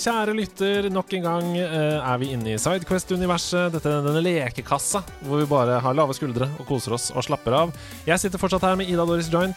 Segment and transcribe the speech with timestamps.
[0.00, 0.88] Kjære lytter.
[0.92, 3.70] Nok en gang eh, er vi inne i Sidequest-universet.
[3.74, 7.56] Dette er denne lekekassa hvor vi bare har lave skuldre og koser oss og slapper
[7.62, 7.74] av.
[8.08, 9.56] Jeg sitter fortsatt her med Ida Doris Joint.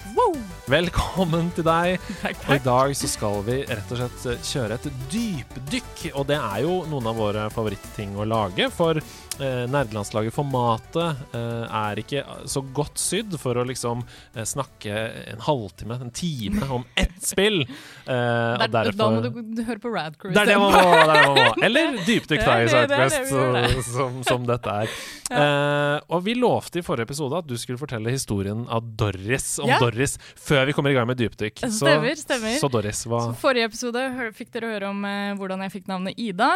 [0.71, 1.97] Velkommen til deg.
[2.47, 6.05] Og i dag så skal vi rett og slett eh, kjøre et dypdykk.
[6.15, 8.69] Og det er jo noen av våre favorittting å lage.
[8.71, 14.95] For eh, nerdelandslaget Formatet eh, er ikke så godt sydd for å liksom eh, snakke
[15.33, 17.65] en halvtime, en time, om ett spill.
[17.67, 20.31] Eh, Der, da må du, du høre på Rad Crew.
[20.31, 20.95] det er det man må!
[21.11, 21.45] Det man må.
[21.67, 24.95] Eller dypdykk da i Sidequest, som, som dette er.
[25.33, 29.67] Eh, og vi lovte i forrige episode at du skulle fortelle historien av Doris om
[29.67, 29.83] Ja.
[29.83, 31.61] Doris før vi kommer i gang med dypdykk.
[31.67, 32.57] Så, Stemmer, stemmer.
[32.61, 34.03] så Doris, hva Så Forrige episode
[34.37, 36.51] fikk dere høre om eh, hvordan jeg fikk navnet Ida.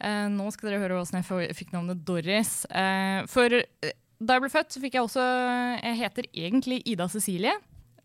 [0.00, 2.54] Eh, nå skal dere høre hvordan jeg fikk navnet Doris.
[2.70, 3.92] Eh, for eh,
[4.22, 5.22] da jeg ble født, så fikk jeg også
[5.82, 7.54] Jeg heter egentlig Ida Cecilie.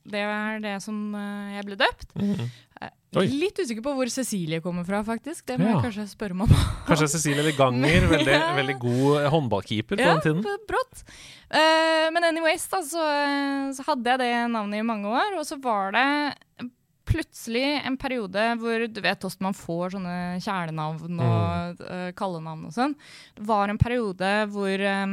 [0.08, 2.16] Det er det som eh, jeg ble døpt.
[2.18, 2.48] Mhm.
[2.82, 3.26] Eh, Oi.
[3.42, 5.46] Litt usikker på hvor Cecilie kommer fra, faktisk.
[5.50, 5.76] Det må Ja.
[5.82, 6.64] jeg kanskje spørre meg om.
[6.88, 8.54] Kanskje Cecilie Leganger, veldig, Ja.
[8.56, 10.44] veldig god eh, håndballkeeper på Ja, den tiden.
[10.46, 11.04] Ja, brått.
[11.50, 15.46] Uh, men anyways, da, så, eh, så hadde jeg det navnet i mange år, og
[15.48, 16.70] så var det
[17.08, 22.74] plutselig en periode hvor du vet hvordan man får sånne kjælenavn og eh, kallenavn og
[22.76, 22.96] sånn.
[23.38, 25.06] Det var en periode hvor eh,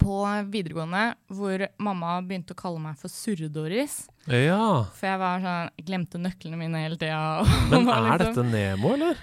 [0.00, 0.18] på
[0.52, 4.04] videregående hvor mamma begynte å kalle meg for Surre-Doris.
[4.30, 4.86] Ja.
[4.96, 7.44] For jeg var sånn, glemte nøklene mine hele tida.
[7.72, 9.20] Men er dette Nemo, eller?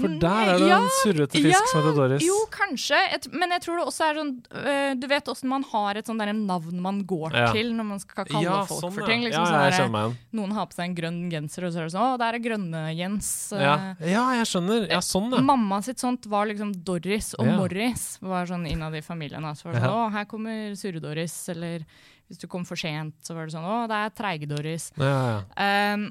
[0.00, 2.24] For der er det ja, en surrete fisk ja, som heter Doris.
[2.24, 2.98] Jo, kanskje.
[3.16, 6.10] Et, men jeg tror det også er sånn øh, Du vet åssen man har et
[6.10, 7.48] sånn navn man går Ja.
[7.54, 9.24] til når man skal kalle folk sånn, for ting.
[9.26, 12.06] Liksom, sånn der, noen har på seg en grønn genser, og så er det sånn
[12.06, 13.30] Å, der er Grønne-Jens.
[13.56, 13.74] Ja.
[13.96, 14.06] øh.
[14.10, 14.86] ja, jeg skjønner.
[14.90, 15.42] Ja, sånn, ja.
[15.50, 17.50] Mamma sitt sånt var liksom Doris og.
[17.60, 19.44] Morris var sånn innad i familien.
[19.46, 19.76] Det sånn.
[19.80, 21.36] Å, her kommer Surre-Doris.
[21.54, 21.84] Eller
[22.30, 24.90] hvis du kom for sent, så var det sånn Å, det er Treige-Doris.
[25.00, 25.94] ja, ja.
[25.94, 26.10] Um,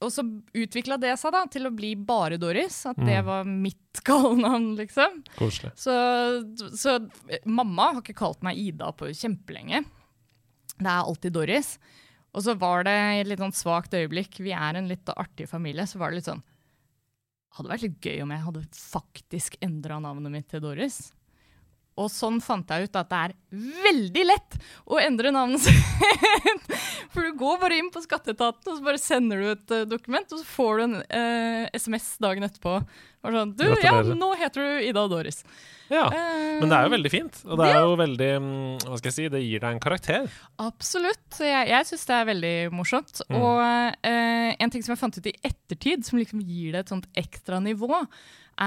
[0.00, 0.22] og så
[0.54, 2.84] utvikla det seg da til å bli bare Doris.
[2.86, 3.26] At det Mm.
[3.26, 5.22] var mitt kallenavn, liksom.
[5.38, 5.72] Koselig.
[5.74, 5.94] Så,
[6.78, 6.94] så
[7.28, 9.82] eh, mamma har ikke kalt meg Ida på kjempelenge.
[10.78, 11.72] Det er alltid Doris.
[12.36, 15.48] Og så var det i et litt sånn svakt øyeblikk, vi er en litt artig
[15.50, 16.44] familie, så var det litt sånn
[17.56, 20.98] Hadde vært litt gøy om jeg hadde faktisk endra navnet mitt til Doris.
[21.98, 23.34] Og sånn fant jeg ut at det er
[23.88, 26.76] veldig lett å endre navnet sitt.
[27.12, 30.30] For du går bare inn på skatteetaten og så bare sender du et eh, dokument,
[30.34, 32.76] og så får du en eh, SMS dagen etterpå.
[33.26, 35.40] Og sånn, du, ja, nå heter du Ida Doris.
[35.88, 36.04] Ja.
[36.12, 37.40] Eh, Men det er jo veldig fint.
[37.48, 40.28] Og det er jo veldig mm, Hva skal jeg si, det gir deg en karakter.
[40.62, 41.40] Absolutt.
[41.40, 43.22] Jeg, jeg syns det er veldig morsomt.
[43.26, 43.38] Mm.
[43.40, 43.62] Og
[44.12, 47.08] eh, en ting som jeg fant ut i ettertid, som liksom gir det et sånt
[47.18, 47.90] ekstra nivå,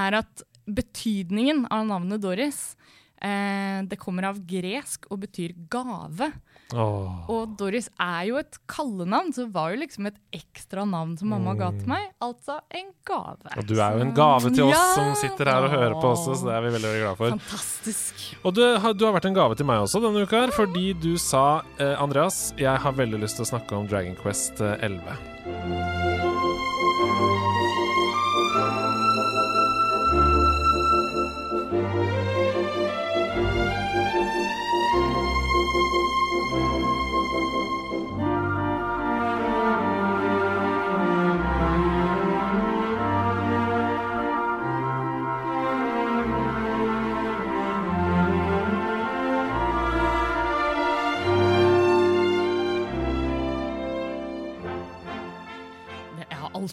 [0.02, 2.74] er at betydningen av navnet Doris
[3.22, 6.32] eh, det kommer av gresk og betyr gave.
[6.72, 7.26] Oh.
[7.28, 11.28] Og Doris er jo et kallenavn, så det var jo liksom et ekstra navn som
[11.34, 12.06] mamma ga til meg.
[12.24, 13.44] Altså en gave.
[13.44, 13.58] Mm.
[13.60, 14.86] Og du er jo en gave til oss Ja!
[14.96, 17.36] som sitter her og hører på også, så det er vi veldig, veldig glad for.
[17.36, 18.24] Fantastisk.
[18.46, 20.94] Og du, har- du har vært en gave til meg også denne uka, her, fordi
[21.04, 21.44] du sa
[21.78, 26.01] eh, Andreas, jeg har veldig lyst til å snakke om Dragon Quest eh, 11.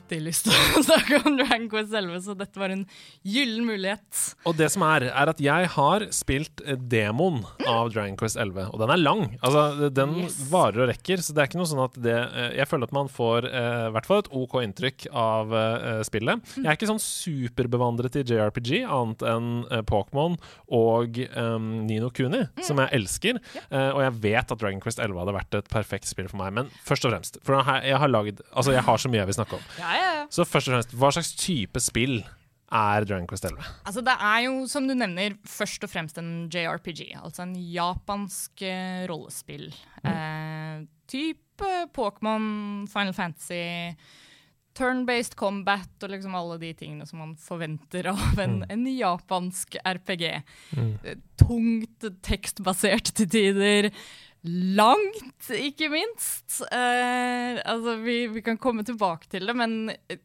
[0.09, 2.85] alltid lyst til å snakke om Dragon Quest 11, så dette var en
[3.29, 4.23] gyllen mulighet.
[4.49, 8.71] Og det som er, er at jeg har spilt eh, demoen av Dragon Quest 11,
[8.73, 9.25] og den er lang.
[9.45, 10.39] Altså, den Yes.
[10.51, 12.95] varer og rekker, så det er ikke noe sånn at det eh, Jeg føler at
[12.97, 16.41] man får eh, hvert fall et OK inntrykk av eh, spillet.
[16.57, 16.65] Mm.
[16.65, 20.37] Jeg er ikke sånn superbevandret i JRPG, annet enn eh, Pokémon
[20.75, 22.63] og um, Nino Kuni, Mm.
[22.65, 23.39] som jeg elsker.
[23.69, 26.53] Eh, og jeg vet at Dragon Quest 11 hadde vært et perfekt spill for meg,
[26.55, 29.37] men først og fremst For jeg har laget Altså, jeg har så mye jeg vil
[29.39, 29.65] snakke om.
[29.81, 30.27] Ja, ja.
[30.31, 32.21] Så først og fremst, hva slags type spill
[32.69, 33.65] er Dragon Quest 11?
[33.89, 37.15] Altså, det er jo, som du nevner, først og fremst en JRPG.
[37.17, 39.71] Altså en japansk eh, rollespill.
[40.05, 43.63] Eh, type Pokémon, Final Fantasy
[44.79, 50.27] turn-based combat og liksom alle de tingene som man forventer av en, en japansk RPG.
[50.79, 53.91] Eh, Tungt, tekstbasert til tider.
[54.47, 56.61] Langt, ikke minst.
[56.71, 60.21] Eh, altså, vi, vi kan komme tilbake til det, men eh,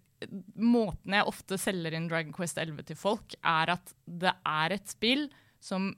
[0.62, 4.92] måten jeg ofte selger inn Dragon Quest 11 til folk, er at det er et
[4.92, 5.26] spill
[5.64, 5.90] som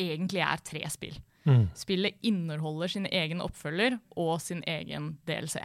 [0.00, 1.16] egentlig er tre spill.
[1.48, 1.70] Mm.
[1.74, 5.62] Spillet inneholder sin egen oppfølger og sin egen DLC.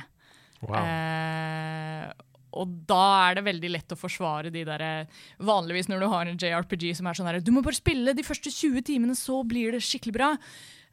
[0.63, 0.79] Wow.
[0.79, 2.07] Eh,
[2.57, 4.81] og da er det veldig lett å forsvare de der
[5.45, 8.25] Vanligvis når du har en JRPG som er sånn her Du må bare spille de
[8.25, 10.31] første 20 timene, så blir det skikkelig bra.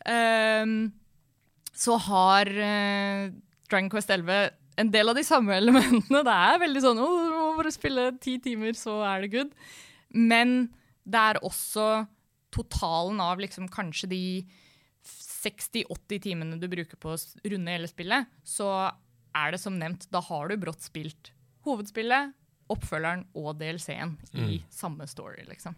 [0.05, 0.75] Eh,
[1.75, 3.33] så har eh,
[3.69, 4.51] Dragon Quest 11
[4.81, 6.25] en del av de samme elementene.
[6.27, 9.55] Det er veldig sånn Å, du må bare spille ti timer, så er det good.
[10.15, 10.69] Men
[11.05, 12.05] det er også
[12.55, 14.25] totalen av liksom kanskje de
[15.05, 17.19] 60-80 timene du bruker på å
[17.51, 18.69] runde hele spillet, så
[19.35, 21.33] er det som nevnt, da har du brått spilt
[21.67, 22.33] hovedspillet,
[22.73, 25.75] oppfølgeren og DLC-en i samme story, liksom.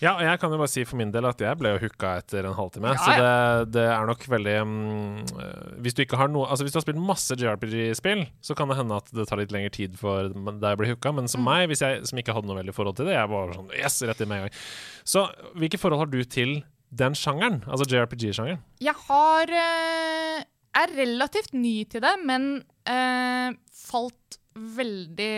[0.00, 2.14] Ja, og jeg kan jo bare si for min del at jeg ble jo hooka
[2.22, 2.94] etter en halvtime.
[2.94, 6.64] Ja, Så det, det er nok veldig mm, øh, Hvis du ikke har noe Altså
[6.64, 9.72] hvis du har spilt masse JRPG-spill, så kan det hende at det tar litt lengre
[9.74, 11.14] tid for deg å bli hooka.
[11.16, 13.56] Men som meg, hvis jeg som ikke hadde noe veldig forhold til det, jeg var
[13.56, 14.60] sånn Yes, rett i med en gang.
[15.08, 15.26] Så
[15.58, 16.60] hvilke forhold har du til
[16.92, 17.62] den sjangeren?
[17.68, 18.60] Altså JRPG-sjangeren?
[18.84, 20.44] Jeg har eh,
[20.82, 22.54] er relativt ny til det, men
[22.88, 25.34] eh, falt veldig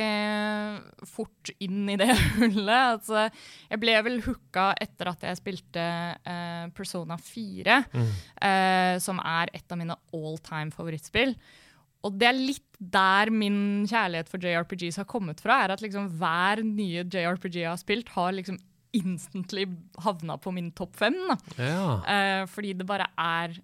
[1.08, 2.99] fort inn i det hullet.
[2.99, 3.26] Altså,
[3.70, 5.84] jeg ble vel hooka etter at jeg spilte
[6.26, 11.37] uh, Persona 4, eh, som er et av mine all time favorittspill.
[12.05, 15.62] Og det er litt der min kjærlighet for JRPGs har kommet fra.
[15.64, 18.58] er at liksom Hver nye JRPG jeg har spilt, har liksom
[18.94, 19.64] instantly
[20.05, 21.16] havna på min topp fem.
[21.58, 22.02] Ja.
[22.05, 23.56] Uh, fordi det bare er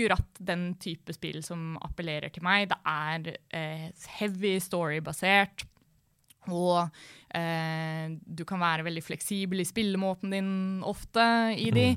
[0.00, 2.70] akkurat den type spill som appellerer til meg.
[2.70, 5.66] Det er eh, heavy story-basert.
[6.48, 6.88] Og
[7.36, 10.52] eh, du kan være veldig fleksibel i spillemåten din
[10.86, 11.22] ofte
[11.56, 11.88] i de.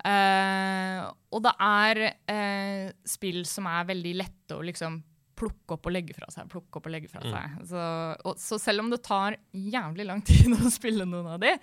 [0.00, 1.02] Eh,
[1.34, 5.02] og det er eh, spill som er veldig lette å liksom
[5.40, 6.48] plukke opp og legge fra seg.
[6.52, 7.60] plukke opp og legge fra seg.
[7.70, 7.84] Så,
[8.28, 11.54] og, så selv om det tar jævlig lang tid å spille noen av de,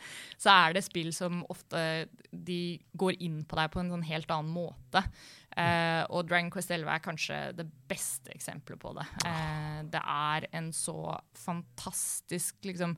[0.41, 4.33] så er det spill som ofte de går inn på deg på en sånn helt
[4.33, 5.03] annen måte.
[5.57, 9.07] Eh, og Dragon Quest 11 er kanskje det beste eksempelet på det.
[9.25, 12.93] Eh, det er en så fantastisk liksom,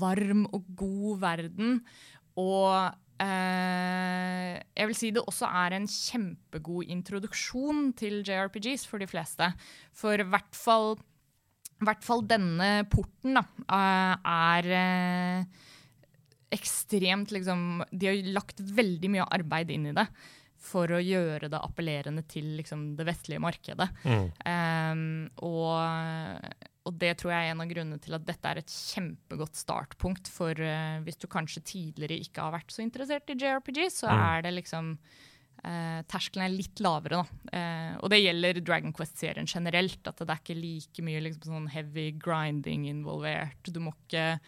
[0.00, 1.80] varm og god verden.
[2.36, 2.68] Og
[3.24, 9.48] eh, jeg vil si det også er en kjempegod introduksjon til JRPGs for de fleste.
[9.96, 10.98] For i hvert fall,
[11.80, 15.46] hvert fall denne porten da, er
[16.56, 20.04] ekstremt liksom De har lagt veldig mye arbeid inn i det
[20.66, 23.86] for å gjøre det appellerende til liksom, det vestlige markedet.
[24.02, 24.24] Mm.
[24.42, 25.04] Um,
[25.46, 26.48] og,
[26.86, 30.30] og det tror jeg er en av grunnene til at dette er et kjempegodt startpunkt
[30.32, 34.22] for uh, hvis du kanskje tidligere ikke har vært så interessert i JRPG, så Mm.
[34.26, 34.92] er det liksom
[35.64, 37.50] uh, Terskelen er litt lavere, da.
[37.50, 40.02] Uh, og det gjelder Dragon Quest-serien generelt.
[40.06, 43.70] At det er ikke like mye liksom, sånn heavy grinding involvert.
[43.72, 44.38] Du må ikke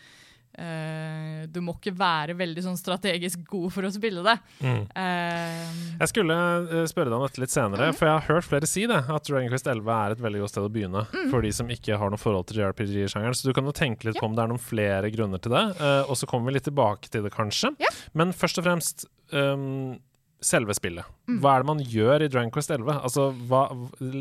[0.58, 4.34] uh, du må ikke være veldig sånn strategisk god for å spille det.
[4.60, 4.82] Mm.
[4.92, 8.68] Uh, Jeg skulle eh, spørre deg om dette litt senere, for jeg har hørt flere
[8.70, 9.00] si det.
[9.08, 11.98] At Dragon Quest 11 er et veldig godt sted å begynne for de som ikke
[12.00, 13.38] har noe forhold til JRPG-sjangeren.
[13.38, 15.64] Så du kan jo tenke litt på om det er noen flere grunner til det.
[15.80, 17.72] Uh, og så kommer vi litt tilbake til det, kanskje.
[17.82, 17.92] Ja.
[18.18, 19.96] Men først og fremst um,
[20.44, 21.06] selve spillet.
[21.42, 23.00] Hva er det man gjør i Dragon Quest 11?
[23.08, 23.64] Altså, hva,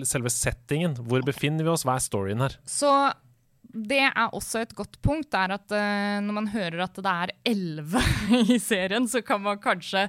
[0.07, 0.97] selve settingen.
[1.07, 1.85] Hvor befinner vi oss?
[1.87, 2.57] Hva er storyen her?
[2.67, 2.89] Så
[3.87, 7.33] det er også et godt punkt, er at uh, når man hører at det er
[7.51, 8.01] elleve
[8.55, 10.07] i serien, så kan man kanskje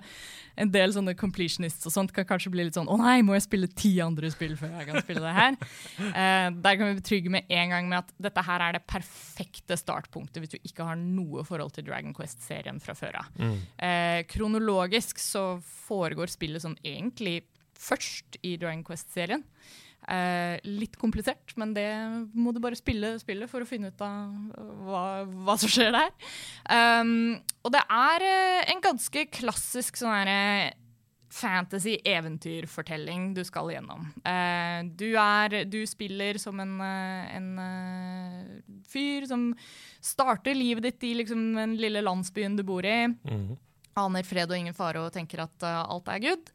[0.58, 3.44] en del sånne completionists og sånt kan kanskje bli litt sånn Å nei, må jeg
[3.44, 5.58] spille ti andre spill før jeg kan spille det her?
[5.58, 9.78] uh, der kan vi betrygge med en gang med at dette her er det perfekte
[9.78, 13.28] startpunktet hvis du ikke har noe forhold til Dragon Quest-serien fra før av.
[13.38, 15.44] Eh, kronologisk så
[15.86, 17.40] foregår spillet sånn egentlig
[17.78, 19.44] først i Dragon Quest-serien.
[20.08, 21.90] Eh, litt komplisert, men det
[22.32, 26.14] må du bare spille spillet for å finne ut av hva, hva som skjer der.
[26.72, 30.38] Um, og det er eh, en ganske klassisk sånn herre
[31.38, 34.06] fantasy-eventyrfortelling du skal gjennom.
[34.24, 38.44] Eh, du, er, du spiller som en, eh, en eh,
[38.88, 39.50] fyr som
[40.00, 43.06] starter livet ditt i liksom, den lille landsbyen du bor i.
[43.12, 43.56] Mhm.
[43.98, 46.52] Aner fred og ingen fare og tenker at uh, alt er good.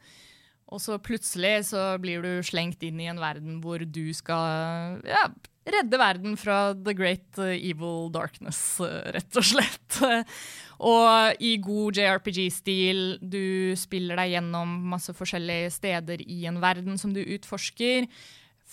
[0.74, 5.28] Og så plutselig så blir du slengt inn i en verden hvor du skal ja,
[5.70, 10.00] redde verden fra the great uh, evil darkness, uh, rett og slett.
[10.94, 17.14] og i god JRPG-stil, du spiller deg gjennom masse forskjellige steder i en verden som
[17.16, 18.10] du utforsker.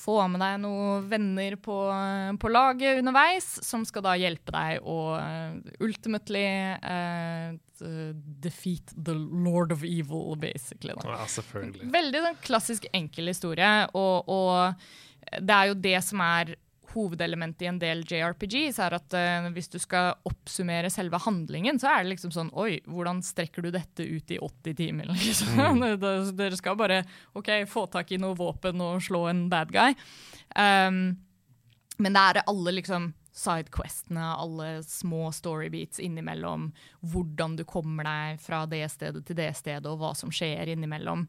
[0.00, 1.76] Få med deg noen venner på,
[2.40, 6.47] på laget underveis, som skal da hjelpe deg å uh, ultimately
[6.80, 7.52] uh,
[8.40, 10.97] defeat the lord of evil, basically.
[10.97, 11.19] Da.
[11.19, 11.92] Ja, selvfølgelig.
[11.92, 16.57] Veldig sånn klassisk enkel historie, og, og det er jo det som er
[16.94, 21.92] hovedelementet i en del JRPGs er at uh, hvis du skal oppsummere selve handlingen, så
[21.92, 25.12] er det liksom sånn Oi, hvordan strekker du dette ut i 80 timer?
[25.20, 25.56] Liksom?
[25.56, 25.87] Mm.
[26.38, 27.02] Dere skal bare
[27.38, 29.97] OK, få tak i noe våpen og slå en bad guy.
[30.56, 31.18] Um,
[32.00, 36.70] men det er alle liksom sidequestene, alle små storybeats innimellom,
[37.00, 41.26] hvordan du kommer deg fra det stedet til det stedet, og hva som skjer innimellom,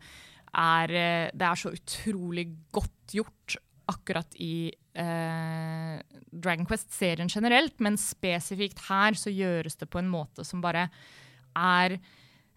[0.52, 3.60] er, eh, det er så utrolig godt gjort
[3.92, 5.98] akkurat i eh,
[6.32, 10.88] Dragon Quest-serien generelt, men spesifikt her så gjøres det på en måte som bare
[11.58, 11.98] er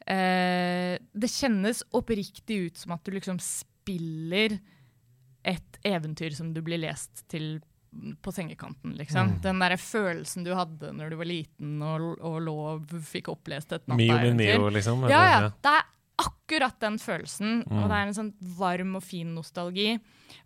[0.06, 4.58] eh, Det kjennes oppriktig ut som at du liksom spiller
[5.44, 7.58] et eventyr som du blir lest til
[8.22, 9.28] på sengekanten, liksom.
[9.28, 9.40] Mm.
[9.42, 12.56] Den der følelsen du hadde når du var liten og, og lå
[13.06, 14.24] fikk opplest et nattaeventyr.
[14.24, 15.04] Mio min Mio, liksom?
[15.10, 15.50] Ja, ja.
[15.62, 15.84] Det er
[16.44, 17.62] akkurat den følelsen.
[17.64, 17.78] Mm.
[17.82, 19.94] Og det er en sånn varm og fin nostalgi.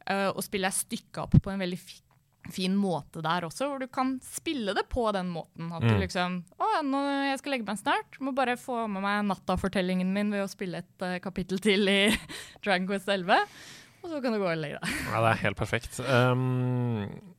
[0.08, 2.04] Uh, og spillet er stykka opp på en veldig fi
[2.48, 5.66] fin måte der også, hvor du kan spille det på den måten.
[5.68, 5.88] At mm.
[5.90, 8.16] du liksom Å, nå, jeg skal legge meg snart.
[8.24, 11.98] Må bare få med meg nattafortellingen min ved å spille et uh, kapittel til i
[12.64, 13.44] Dragon Quest 11.
[14.00, 14.94] Og så kan du gå og legge deg.
[15.10, 16.00] Ja, det er helt perfekt.
[16.08, 17.34] Um,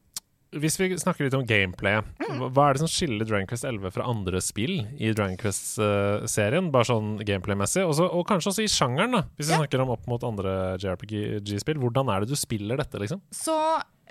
[0.57, 2.39] hvis vi snakker litt om gameplay, mm.
[2.55, 6.71] hva er det som skiller Dragon Quest 11 fra andre spill i Dragon Quest-serien?
[6.73, 9.61] Bare sånn gameplay-messig, og kanskje også i sjangeren, da, hvis vi ja.
[9.61, 11.77] snakker om opp mot andre JRPG-spill.
[11.83, 13.21] Hvordan er det du spiller dette, liksom?
[13.35, 13.55] Så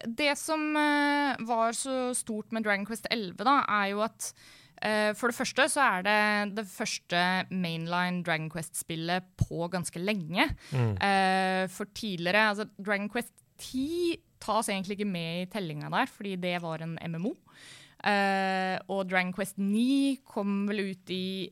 [0.07, 4.30] det som uh, var så stort med Dragon Quest 11, da, er jo at
[4.85, 6.21] uh, for det første så er det
[6.61, 10.47] det første mainline Dragon Quest-spillet på ganske lenge.
[10.71, 10.95] Mm.
[11.02, 16.36] Uh, for tidligere, altså Dragon Quest 10 tas egentlig ikke med i tellinga der, fordi
[16.40, 17.34] det var en MMO.
[17.98, 21.50] Uh, eh, og Dragon Quest 9 kom vel ut i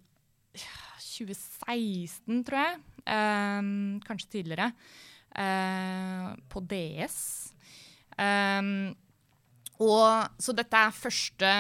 [1.17, 2.79] 2016, tror jeg.
[3.07, 4.71] Um, kanskje tidligere.
[5.37, 7.19] Uh, på DS.
[8.17, 8.95] Um,
[9.83, 11.51] og, så dette er første,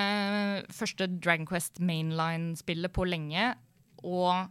[0.72, 3.50] første Dragon Quest mainline-spillet på lenge.
[4.06, 4.46] Og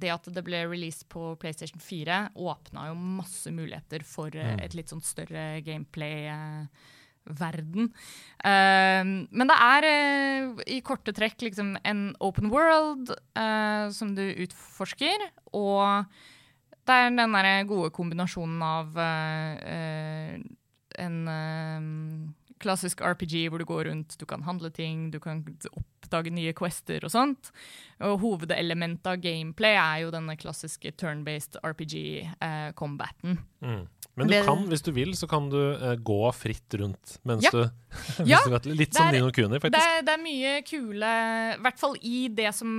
[0.00, 4.58] det at det ble released på PlayStation 4, åpna jo masse muligheter for mm.
[4.64, 7.82] et litt sånn større gameplay-verden.
[8.42, 13.06] Uh, men det er uh, i korte trekk liksom en open world
[13.94, 15.18] som du utforsker,
[15.56, 15.84] og
[16.88, 18.86] det er den der gode kombinasjonen av
[20.98, 21.16] en
[22.62, 27.04] klassisk RPG hvor du går rundt, du kan handle ting, du kan oppdage nye quester
[27.06, 27.52] og sånt.
[28.04, 33.38] Og hovedelementet av gameplay er jo denne klassiske turn-based RPG-combaten.
[33.62, 33.84] Eh, mm.
[34.18, 37.52] Men du kan, hvis du vil, så kan du uh, gå fritt rundt mens ja.
[37.54, 37.60] du,
[38.32, 39.78] ja, du Litt som Nino Kuni, faktisk.
[39.78, 41.12] Det er, det er mye kule
[41.54, 42.72] I hvert fall i det som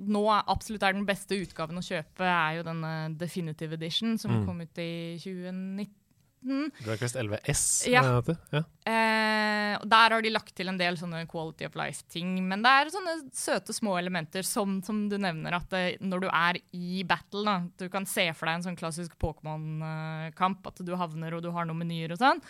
[0.00, 4.44] nå absolutt er den beste utgaven å kjøpe, er jo denne Definitive Edition, som mm.
[4.46, 5.99] kom ut i 2019.
[6.40, 7.62] Dragonquest 11 S.
[7.90, 8.02] Ja.
[8.50, 8.62] ja.
[8.88, 12.32] Eh, der har de lagt til en del sånne quality of life-ting.
[12.48, 16.28] Men det er sånne søte små elementer som, som du nevner, at det, når du
[16.30, 20.94] er i battle, da, du kan se for deg en sånn klassisk Pokémon-kamp, at du
[20.98, 22.42] havner og du har noen menyer og sånn.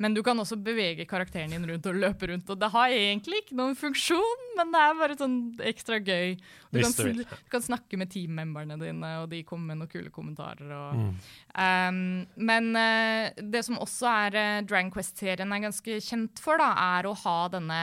[0.00, 2.48] Men du kan også bevege karakteren din rundt og løpe rundt.
[2.48, 5.36] Og det har egentlig ikke noen funksjon, men det er bare sånn
[5.70, 6.36] ekstra gøy.
[6.70, 10.12] Du, kan, du, du kan, snakke med teammemberne dine, og de kommer med noen kule
[10.14, 10.72] kommentarer.
[10.72, 11.10] Og, mm.
[11.52, 12.00] um,
[12.48, 17.10] men uh, det som også er uh, Dragon Quest-serien er ganske kjent for, da, er
[17.10, 17.82] å ha denne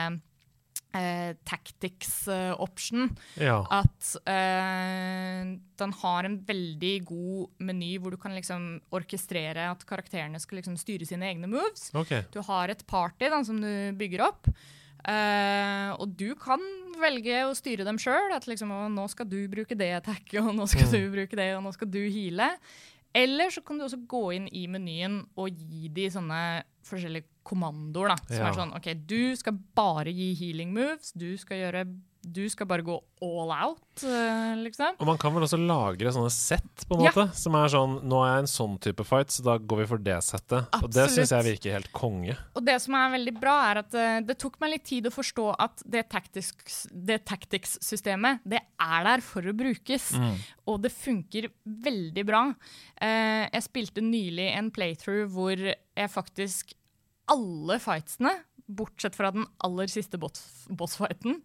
[0.96, 3.08] eh, tactics-option.
[3.36, 3.58] Eh, ja.
[3.80, 10.40] At eh, den har en veldig god meny hvor du kan liksom orkestrere at karakterene
[10.42, 11.90] skal liksom styre sine egne moves.
[11.94, 12.24] Okay.
[12.34, 14.50] Du har et party da, som du bygger opp.
[15.08, 16.62] Eh, og du kan
[16.98, 18.34] velge å styre dem sjøl.
[18.34, 20.94] At liksom, nå skal du bruke det attacket, og nå skal mm.
[20.94, 22.52] du bruke det, og nå skal du heale.
[23.16, 26.40] Eller så kan du også gå inn i menyen og gi de sånne
[26.86, 28.12] forskjellige kommandoer.
[28.12, 28.50] da, Som ja.
[28.50, 31.14] er sånn OK, du skal bare gi healing moves.
[31.16, 31.88] Du skal gjøre
[32.22, 34.94] du skal bare gå all out, uh, liksom.
[34.98, 37.24] Og man kan vel også lagre sånne sett, på en måte?
[37.28, 37.32] Ja.
[37.38, 39.98] Som er sånn Nå er jeg en sånn type fight, så da går vi for
[40.02, 40.62] det settet.
[40.66, 40.84] Absolutt.
[40.84, 42.34] Og det syns jeg virker helt konge.
[42.58, 45.12] Og det som er veldig bra, er at uh, det tok meg litt tid å
[45.14, 50.04] forstå at det tactics-systemet, det er der for å brukes.
[50.18, 50.36] Mm.
[50.70, 51.42] Og det funker
[51.88, 52.42] veldig bra.
[52.98, 56.64] Uh, jeg spilte nylig en playthrough hvor jeg faktisk
[57.28, 58.32] Alle fightsene,
[58.68, 61.42] bortsett fra den aller siste bossfighten,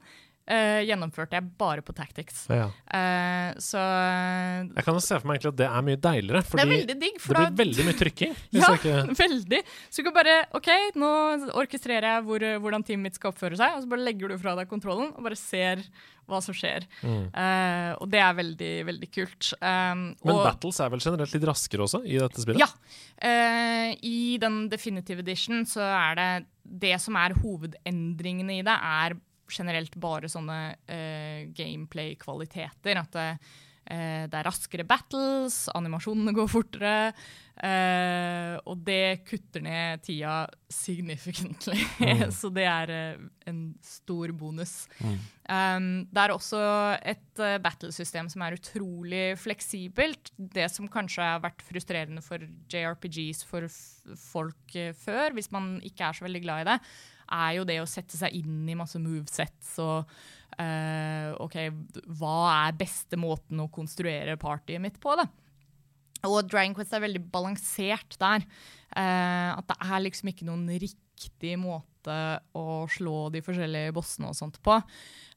[0.48, 2.46] eh, gjennomførte jeg bare på Tactics.
[2.52, 2.70] Ja.
[2.88, 6.52] Uh, så Jeg kan jo se for meg egentlig at det er mye deiligere, det
[6.52, 7.20] fordi er veldig digg.
[7.20, 8.36] det blir da, veldig mye trykking.
[8.64, 8.72] Ja.
[8.78, 9.62] ikke veldig.
[9.90, 10.70] Så du kan bare OK,
[11.00, 11.12] nå
[11.58, 14.56] orkestrerer jeg hvor, hvordan teamet mitt skal oppføre seg, og så bare legger du fra
[14.60, 15.84] deg kontrollen og bare ser
[16.30, 16.86] hva som skjer.
[17.04, 17.26] mm.
[17.34, 19.52] Uh, og det er veldig, veldig kult.
[19.60, 22.64] Um, Men og, battles er vel generelt litt raskere også i dette spillet?
[22.64, 22.70] Ja.
[23.20, 26.32] Uh, I den definitive edition så er det
[26.64, 29.18] Det som er hovedendringene i det, er
[29.52, 33.00] generelt bare sånne uh, gameplay-kvaliteter.
[33.00, 33.30] At det,
[33.92, 36.98] uh, det er raskere battles, animasjonene går fortere.
[37.54, 41.78] Uh, og det kutter ned tida significantly.
[42.02, 42.24] Mm.
[42.40, 44.88] så det er eh, en stor bonus.
[44.98, 45.20] Mm.
[45.44, 46.64] Um, det er også
[47.14, 50.34] et battlesystem som er utrolig fleksibelt.
[50.34, 52.42] Det som kanskje har vært frustrerende for
[52.74, 53.70] JRPGs for
[54.18, 56.80] folk før, hvis man ikke er så veldig glad i det,
[57.34, 60.10] er jo det å sette seg inn i masse movesets og
[60.60, 61.58] uh, OK,
[62.20, 62.36] hva
[62.68, 65.28] er beste måten å konstruere partyet mitt på, da?
[66.30, 68.46] Og Dragon Quest er veldig balansert der.
[68.96, 72.18] Uh, at det er liksom ikke noen riktig måte
[72.56, 74.78] å slå de forskjellige bossene og sånt på.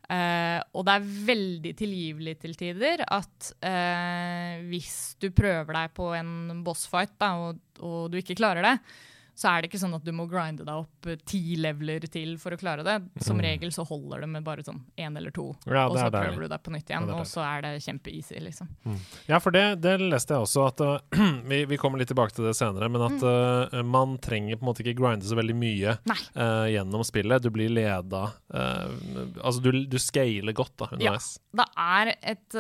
[0.07, 6.13] Uh, og det er veldig tilgivelig til tider at uh, hvis du prøver deg på
[6.15, 8.77] en bossfight da, og, og du ikke klarer det,
[9.37, 12.39] så er det ikke sånn at du må grinde deg opp eh, ti leveler til
[12.41, 12.95] for å klare det.
[13.21, 13.43] Som Mm.
[13.45, 16.41] regel så holder det med bare sånn én eller to, Ja, og så er prøver
[16.47, 18.69] du deg på nytt igjen, er og så er det kjempe-easy, liksom.
[19.29, 20.99] Ja, for det, det leste jeg også, at uh,
[21.53, 24.71] vi, vi kommer litt tilbake til det senere, men at uh, man trenger på en
[24.73, 26.17] måte ikke grinde så veldig mye Mm.
[26.37, 27.43] Uh, gjennom spillet.
[27.43, 31.39] Du blir leda Altså, du, du scaler godt da, underveis.
[31.57, 32.57] Det er et,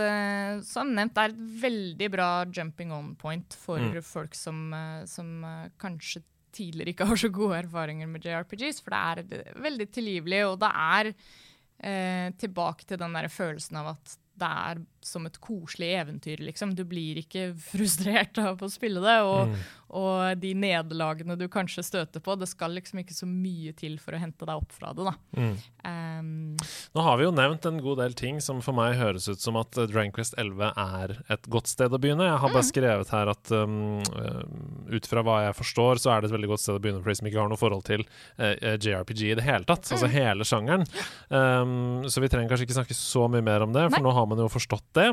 [0.66, 4.02] som nevnt, det er et veldig bra jumping on point for Mm.
[4.02, 4.72] folk som,
[5.06, 5.44] som
[5.80, 6.22] kanskje
[6.56, 10.70] tidligere ikke har så gode erfaringer med JRPGs, for det er veldig tilgivelig, og det
[10.72, 16.42] er eh, tilbake til den der følelsen av at det er som et koselig eventyr,
[16.44, 16.74] liksom.
[16.76, 19.56] Du blir ikke frustrert av å spille det, og, Mm.
[19.96, 24.16] og de nederlagene du kanskje støter på, det skal liksom ikke så mye til for
[24.16, 25.14] å hente deg opp fra det, da.
[25.38, 25.56] Mm.
[25.86, 26.56] Um,
[26.96, 29.56] Nå har vi jo nevnt en god del ting som for meg høres ut som
[29.60, 32.26] at uh, Dragon Quest 11 er et godt sted å begynne.
[32.26, 34.42] Jeg har bare skrevet her at um, uh,
[34.90, 37.12] ut fra hva jeg forstår, så er det et veldig godt sted å begynne for
[37.12, 39.86] de som ikke har noe forhold til uh, uh, JRPG i det hele tatt.
[39.94, 40.84] Altså hele sjangeren.
[41.30, 44.04] Um, så vi trenger kanskje ikke snakke så mye mer om det, for Nei.
[44.08, 45.10] nå har man jo forstått det.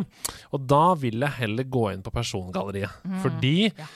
[0.55, 3.05] Og da vil jeg heller gå inn på persongalleriet.
[3.23, 3.87] Fordi ja.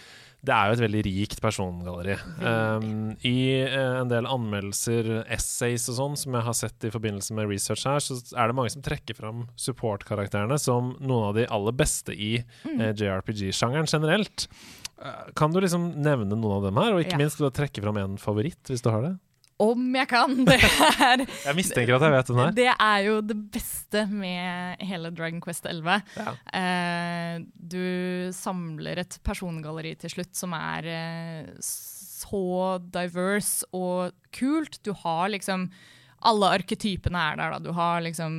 [0.48, 2.16] det er jo et veldig rikt persongalleri.
[2.40, 2.90] Um,
[3.28, 7.50] I uh, en del anmeldelser, essays og sånn, som jeg har sett i forbindelse med
[7.52, 11.78] research her, så er det mange som trekker fram support-karakterene som noen av de aller
[11.78, 14.48] beste i eh, JRPG-sjangeren generelt.
[15.02, 17.24] Eh, kan du liksom nevne noen av dem her, og ikke Ja.
[17.26, 19.16] minst trekke fram en favoritt, hvis du har det?
[19.60, 20.36] Om jeg kan!
[20.48, 22.52] Det er, Jeg mistenker at jeg vet den her.
[22.54, 25.96] det er jo det beste med hele Dragon Quest 11.
[26.20, 26.34] Ja.
[26.60, 34.78] Eh, du samler et persongalleri til slutt som er eh, så diverse og kult.
[34.86, 35.70] Du har liksom
[36.26, 37.60] Alle arketypene er der, da.
[37.62, 38.38] Du har liksom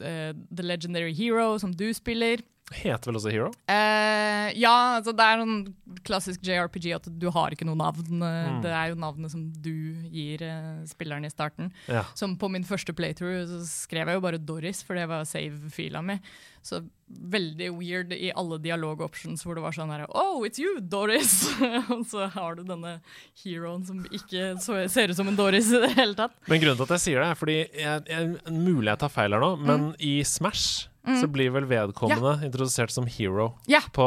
[0.00, 2.40] eh, The Legendary Hero, som du spiller.
[2.74, 3.52] Heter vel også Hero?
[3.70, 8.22] Uh, ja, altså det er sånn klassisk JRPG at du har ikke noe navn.
[8.22, 8.58] eh, Mm.
[8.62, 9.70] Det er jo navnet som du
[10.10, 11.70] gir uh, spilleren i starten.
[11.86, 12.02] Ja.
[12.18, 16.02] Som på min første playthrough så skrev jeg jo bare Doris, for det var save-fila
[16.02, 16.18] mi.
[16.66, 21.46] Så veldig weird i alle dialog-options hvor det var sånn her Oh, it's you, Doris!
[21.94, 22.96] Og så har du denne
[23.44, 24.56] heroen som ikke
[24.90, 26.34] ser ut som en Doris i det hele tatt.
[26.50, 29.36] Men grunnen til at jeg sier det, er fordi jeg, jeg, Mulig jeg tar feil
[29.38, 33.80] her nå, men i Smash så blir vel vedkommende introdusert som hero Ja.
[33.92, 34.06] på,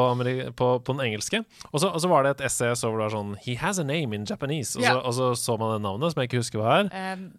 [0.55, 1.43] på, på den engelske.
[1.71, 3.79] Og så, og så var det et essay så hvor det var sånn He has
[3.79, 4.75] a name in Japanese.
[4.77, 4.93] Og, Ja.
[4.97, 7.15] så, og så så man det navnet, som jeg ikke husker hva er.
[7.15, 7.29] Um,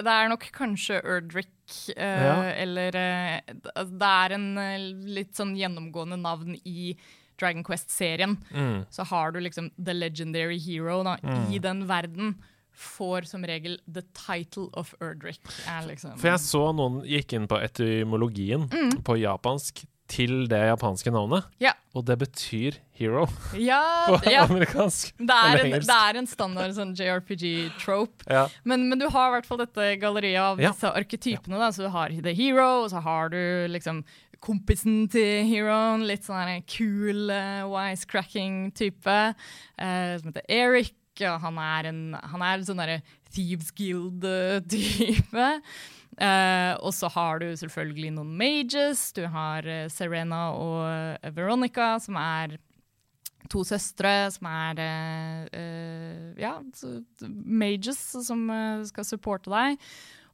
[0.00, 1.52] det er nok kanskje Erdrick,
[1.94, 2.36] uh, Ja.
[2.58, 3.40] eller uh,
[3.86, 6.96] Det er en uh, litt sånn gjennomgående navn i
[7.40, 8.34] Dragon Quest-serien.
[8.52, 8.86] Mm.
[8.90, 11.14] Så har du liksom The Legendary Hero da,
[11.48, 12.34] i den verden.
[12.80, 15.40] Får som regel the title of Erdrick.
[15.68, 18.68] Er liksom, For jeg så noen gikk inn på etymologien
[19.04, 21.72] på japansk til det japanske navnet, Ja.
[21.94, 24.44] og det betyr hero ja, på ja.
[24.48, 25.14] amerikansk.
[25.18, 28.26] Det, er en, det er en standard sånn JRPG-trope.
[28.26, 28.48] Ja.
[28.64, 31.60] Men, men du har i hvert fall dette galleriet av disse arketypene.
[31.60, 31.70] Da.
[31.70, 33.40] Så du har The Hero, og så har du
[33.70, 34.02] liksom
[34.42, 36.06] kompisen til heroen.
[36.08, 39.18] Litt sånn cool, uh, wisecracking-type.
[39.78, 40.96] Uh, som heter Eric.
[41.28, 42.02] Og han er en,
[42.32, 43.00] han er sånn derre
[43.32, 45.48] Thieves Guild-type.
[46.20, 49.06] Uh, og så har du selvfølgelig noen mages.
[49.16, 52.58] Du har eh, Serena og eh, Veronica, som er
[53.48, 56.58] to søstre som er uh, eh, ja,
[57.24, 59.80] mages som eh, skal supporte deg.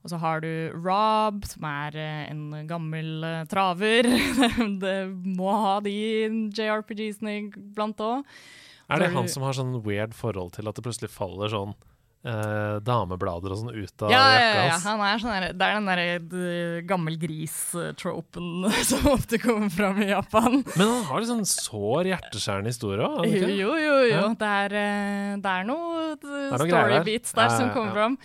[0.06, 4.06] Og så har du Rob, som er eh, en gammel eh, traver.
[4.84, 5.96] det må ha de
[6.54, 8.22] JRPG-ene blant òg.
[8.88, 11.72] Er det han som har sånn weird forhold til at det plutselig faller sånn
[12.26, 14.56] eh, dameblader og sånn ut av Ja, jakka hans?
[14.56, 14.78] ja, ja.
[14.86, 16.56] Han er sånn der, det er den derre de,
[16.88, 20.60] gammel gris-tropen som ofte kommer fram i Japan.
[20.76, 23.26] Men han har sånn sår, hjerteskjærende historie òg?
[23.26, 23.96] Jo, jo, jo.
[24.06, 24.12] jo.
[24.14, 24.26] Ja.
[24.38, 27.32] Det, er, eh, det er noe er noe story greier der.
[27.40, 28.20] der som kommer fram.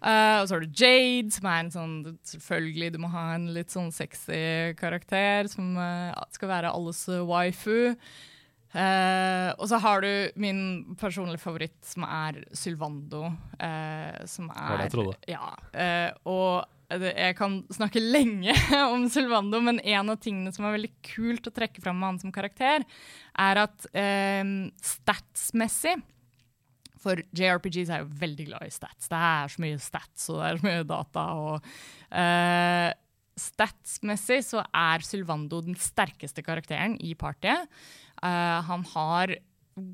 [0.00, 3.50] Uh, og så har du Jade, som er en sånn Selvfølgelig, du må ha en
[3.52, 7.92] litt sånn sexy karakter som uh, skal være alles eh, waifu.
[8.70, 10.60] Eh, og så har du min
[10.98, 13.24] personlige favoritt, som er Sylvando.
[13.58, 15.16] Uh, som er det jeg.
[15.34, 15.48] Ja.
[15.74, 18.54] uh, og det, jeg kan snakke lenge
[18.94, 22.22] om Sylvando, men en av tingene som er veldig kult å trekke fram med han
[22.22, 22.86] som karakter,
[23.38, 23.86] er at
[24.84, 25.94] statsmessig
[27.00, 29.06] for JRPGs er jo veldig glad i stats.
[29.08, 31.22] Det er så mye stats og det er så mye data.
[31.38, 31.54] og
[33.40, 37.70] Statsmessig så er Sylvando den sterkeste karakteren i partyet.
[38.26, 39.36] Eh, han har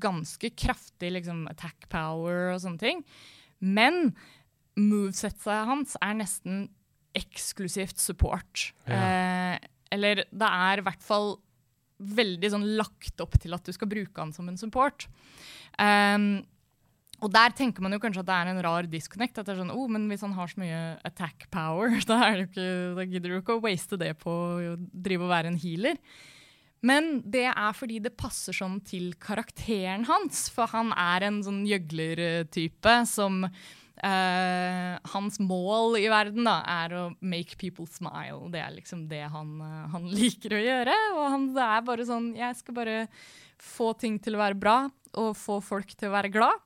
[0.03, 3.03] ganske kraftig liksom, attack power og sånne ting.
[3.59, 4.11] Men
[4.77, 6.67] movesettet hans er nesten
[7.17, 8.71] eksklusivt support.
[8.85, 9.55] Eh,
[9.93, 11.37] eller det er i hvert fall
[11.97, 15.07] veldig sånn lagt opp til at du skal bruke han som en support.
[15.81, 16.45] Um,
[17.25, 19.39] og der tenker man jo kanskje at det er en rar disconnect.
[19.39, 22.67] At det er sånn, oh, men Hvis han har så mye attack power, da, ikke,
[22.99, 25.97] da gidder du ikke å waste det på å drive og være en healer.
[26.85, 30.45] Men det er fordi det passer sånn til karakteren hans.
[30.53, 37.03] For han er en sånn gjøglertype som uh, Hans mål i verden da, er å
[37.19, 38.51] make people smile.
[38.53, 40.97] Det er liksom det han, eh, han liker å gjøre.
[41.17, 42.97] Og han det er bare sånn Jeg skal bare
[43.57, 44.79] få ting til å være bra,
[45.17, 46.65] og få folk til å være glad.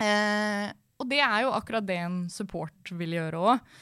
[0.00, 3.74] Uh, og det er jo akkurat det en support vil gjøre òg.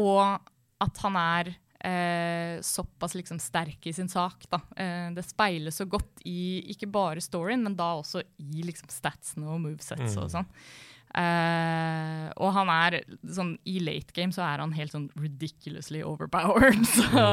[0.00, 0.48] Og
[0.82, 1.52] at han er
[1.84, 4.46] eh, såpass liksom sterk i sin sak.
[4.50, 4.60] Da.
[4.76, 9.50] Eh, det speiler så godt i ikke bare storyen, men da også i liksom, statsene
[9.50, 10.48] og movesets og sånn.
[11.12, 16.86] Eh, og han er sånn I late game så er han helt sånn ridiculously overpowered.
[16.96, 17.26] Så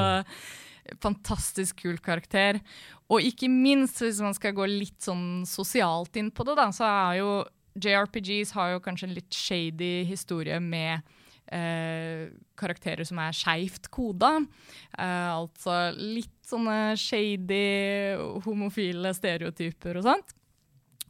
[1.00, 2.58] fantastisk kul karakter.
[3.14, 6.88] Og ikke minst, hvis man skal gå litt sånn sosialt inn på det, da, så
[6.90, 7.32] er jo
[7.80, 11.06] JRPGs har jo kanskje en litt shady historie med
[11.52, 14.36] eh, karakterer som er skeivt koda.
[14.98, 17.64] Eh, altså litt sånne shady,
[18.46, 20.36] homofile stereotyper og sånt.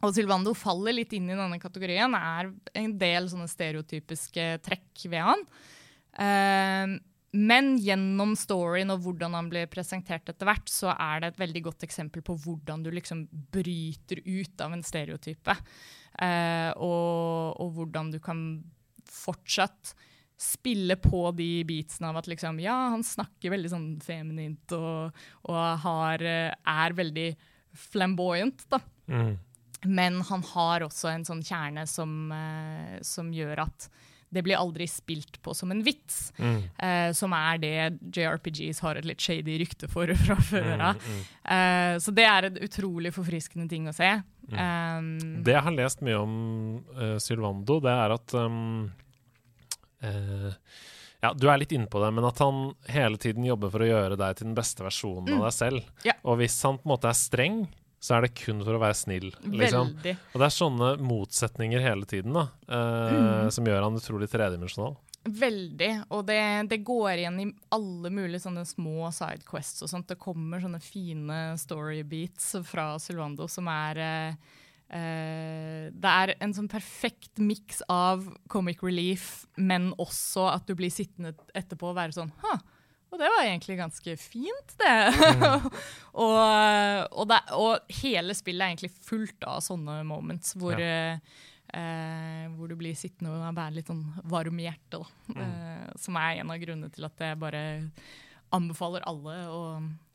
[0.00, 2.14] Og Sylvando faller litt inn i denne kategorien.
[2.14, 5.46] er en del sånne stereotypiske trekk ved han.
[6.16, 6.98] Eh,
[7.30, 11.62] men gjennom storyen og hvordan han blir presentert etter hvert, så er det et veldig
[11.68, 15.54] godt eksempel på hvordan du liksom bryter ut av en stereotype.
[16.18, 18.40] Eh, og, og hvordan du kan
[19.10, 19.94] fortsatt
[20.40, 25.16] spille på de beatsene av at liksom, ja, han snakker veldig sånn feminint og,
[25.52, 27.28] og har, eh, er veldig
[27.90, 28.80] flamboyant, da.
[29.10, 29.34] Mm.
[29.90, 33.90] Men han har også en sånn kjerne som, eh, som gjør at
[34.30, 36.30] det blir aldri spilt på som en vits.
[36.38, 36.58] Mm.
[36.78, 37.74] Eh, som er det
[38.14, 41.00] JRPGs har et litt shady rykte for fra før av.
[41.00, 41.24] Mm, mm.
[41.56, 44.12] Eh, så det er en utrolig forfriskende ting å se.
[44.50, 44.56] Mm.
[44.56, 45.12] Um,
[45.46, 46.34] Det jeg har lest mye om
[46.96, 48.88] uh, Sylvando, det er at um,
[50.02, 50.52] eh,
[51.22, 53.88] Ja, du er litt inne på det, men at han hele tiden jobber for å
[53.90, 55.82] gjøre deg til den beste versjonen av deg selv.
[55.84, 56.06] Mm.
[56.08, 56.14] Ja.
[56.24, 57.58] Og hvis han på en måte er streng,
[58.00, 59.26] så er det kun for å være snill.
[59.44, 59.90] Liksom.
[59.98, 60.14] Veldig.
[60.32, 63.50] Og det er sånne motsetninger hele tiden da, eh, Mm.
[63.52, 64.96] som gjør han utrolig tredimensjonal.
[65.28, 65.90] Veldig.
[66.16, 70.06] Og det, det går igjen i alle mulige sånne små sidequests og sånt.
[70.08, 74.34] Det kommer sånne fine storybeats fra Sylvando som er eh,
[74.90, 80.92] eh, Det er en sånn perfekt miks av comic relief, men også at du blir
[80.92, 82.58] sittende etterpå og være sånn Hå,
[83.10, 84.96] og det var egentlig ganske fint, det.
[86.24, 86.40] og,
[87.10, 87.40] og, det.
[87.58, 91.18] og hele spillet er egentlig fullt av sånne moments hvor, eh,
[91.74, 95.00] uh, hvor du blir sittende og være litt sånn varm i hjertet.
[95.00, 95.40] Da.
[95.42, 97.64] Uh, som er en av grunnene til at jeg bare
[98.52, 99.58] anbefaler alle å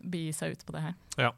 [0.05, 0.93] begi seg ut på det her.
[1.17, 1.29] Ja,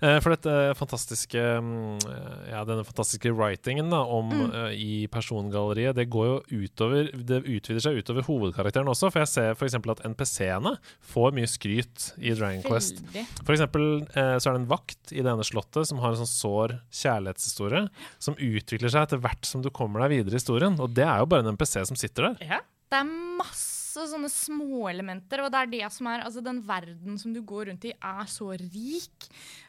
[0.00, 4.50] eh, for dette fantastiske mm, eh, Ja, denne fantastiske writingen da, om, Mm.
[4.50, 9.28] eh, i persongalleriet, det går jo utover Det utvider seg utover hovedkarakteren også, for jeg
[9.30, 9.76] ser f.eks.
[9.78, 10.74] at NPC-ene
[11.12, 13.04] får mye skryt i Dragon Quest.
[13.44, 16.32] For eksempel så er det en vakt i det ene slottet som har en sånn
[16.32, 17.86] sår kjærlighetshistorie,
[18.18, 21.20] som utvikler seg etter hvert som du kommer deg videre i historien, og det er
[21.22, 22.48] jo bare en NPC som sitter der.
[22.56, 22.60] Ja.
[22.86, 27.32] Det er masse sånne småelementer, og det er det som er Altså, den verden som
[27.32, 29.28] du går rundt i, er så rik.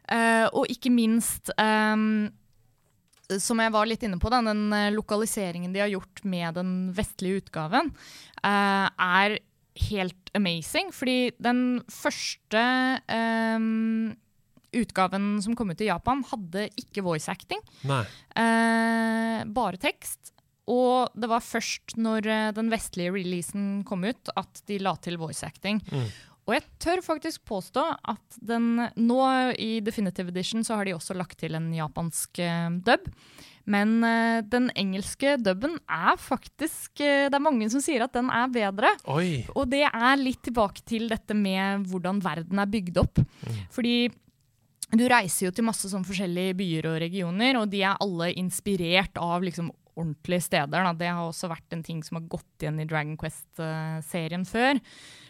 [0.10, 2.28] Uh, og ikke minst um,
[3.44, 6.70] som jeg var litt inne på, da, den eh, lokaliseringen de har gjort med den
[6.96, 7.90] vestlige utgaven,
[8.40, 9.40] uh, er
[9.90, 10.94] helt amazing.
[10.96, 12.64] Fordi den første
[13.12, 14.16] um,
[14.76, 17.62] utgaven som kom ut i Japan, hadde ikke voice acting.
[17.88, 20.34] Eh, bare tekst.
[20.68, 25.20] Og det var først når eh, den vestlige releasen kom ut, at de la til
[25.20, 25.80] voice acting.
[25.92, 26.08] Mm.
[26.48, 29.20] Og jeg tør faktisk påstå at den Nå
[29.60, 33.10] i Definitive Edition så har de også lagt til en japansk uh, dub.
[33.68, 38.32] Men uh, den engelske dubben er faktisk uh, Det er mange som sier at den
[38.32, 38.94] er bedre.
[39.12, 39.44] Oi.
[39.60, 43.20] Og det er litt tilbake til dette med hvordan verden er bygd opp.
[43.76, 44.08] Fordi
[44.96, 49.20] du reiser jo til masse sånn forskjellige byer og regioner, og de er alle inspirert
[49.20, 49.68] av liksom
[49.98, 50.86] ordentlige steder.
[50.88, 50.94] Da.
[50.98, 54.82] Det har også vært en ting som har gått igjen i Dragon Quest-serien før.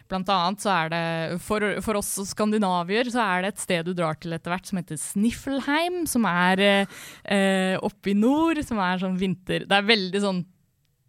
[0.08, 1.00] Blant annet så er det,
[1.44, 4.80] for, for oss skandinavier, så er det et sted du drar til etter hvert som
[4.80, 9.66] heter Sniffelheim, som er eh, oppe i nord, som er sånn vinter...
[9.68, 10.44] Det er veldig sånn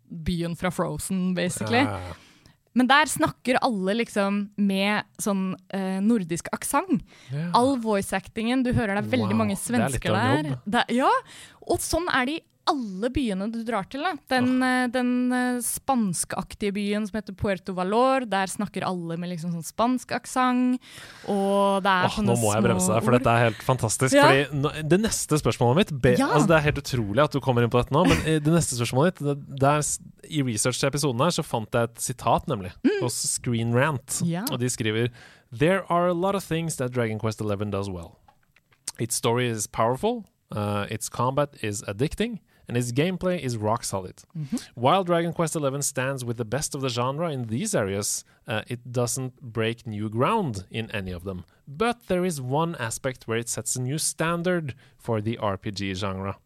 [0.10, 1.86] byen fra Frozen, basically.
[1.86, 2.26] Ja, ja, ja.
[2.78, 7.02] Men der snakker alle liksom med sånn eh, nordisk aksent.
[7.34, 7.48] Ja.
[7.58, 10.52] All voice-actingen, du hører det er veldig Wow, mange det er litt av en der.
[10.54, 10.70] jobb.
[10.76, 11.10] Det, ja,
[11.66, 14.04] og sånn er det i alle byene du drar til.
[14.06, 14.14] Da.
[14.36, 14.86] Den, oh.
[14.94, 20.14] den eh, spanskaktige byen som heter Puerto Valor, der snakker alle med liksom sånn spansk
[20.18, 20.80] aksent.
[21.30, 24.18] Og det er oh, sånne nå må jeg bremse deg, for dette er helt fantastisk.
[24.18, 24.30] Ja.
[24.30, 26.30] Fordi Det neste spørsmålet mitt be, Ja.
[26.34, 28.54] altså Det er helt utrolig at du kommer inn på dette nå, men eh, det
[28.54, 29.84] neste spørsmålet ditt der,
[30.30, 34.22] I research til episoden her så fant jeg et sitat, nemlig, hos Screen Rant.
[34.22, 34.30] Mm.
[34.30, 34.46] Ja.
[34.52, 35.10] Og de skriver
[35.52, 38.20] There are a lot of things that Dragon Quest 11 does well.
[39.00, 44.22] Its story is powerful, uh, its combat is addicting, and its gameplay is rock solid.
[44.76, 48.62] While Dragon Quest XI stands with the best of the genre in these areas, uh,
[48.68, 51.44] it doesn't break new ground in any of them.
[51.68, 56.38] But there is one aspect where it sets a new standard for the RPG genre.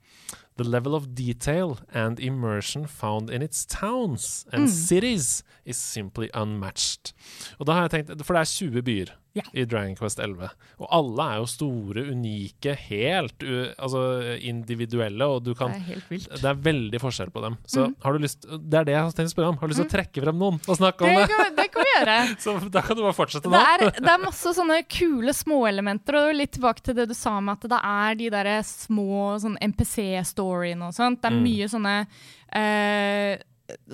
[0.56, 7.14] The level of detail and immersion found in its towns and cities is simply unmatched.
[7.60, 9.42] Og da har jeg tenkt, For det er 20 byer Ja.
[9.54, 15.44] i Dragon Quest 11, og alle er jo store, unike, helt u altså individuelle, og
[15.44, 17.58] du Det er det er veldig forskjell på dem.
[17.66, 17.96] Så Mm.
[18.04, 19.58] har du lyst Det er det jeg har tenkt å spørre om.
[19.58, 21.30] Har du lyst til å trekke frem noen og snakke om Det det?
[21.36, 22.18] kan, det kan vi gjøre.
[22.44, 26.36] Så da kan du bare fortsette Det er, det er masse sånne kule småelementer, og
[26.36, 30.88] litt tilbake til det du sa med at det er de der små sånn MPC-storyene
[30.90, 31.22] og sånt.
[31.22, 31.44] Det er Mm.
[31.44, 32.08] mye sånne
[32.54, 33.38] eh,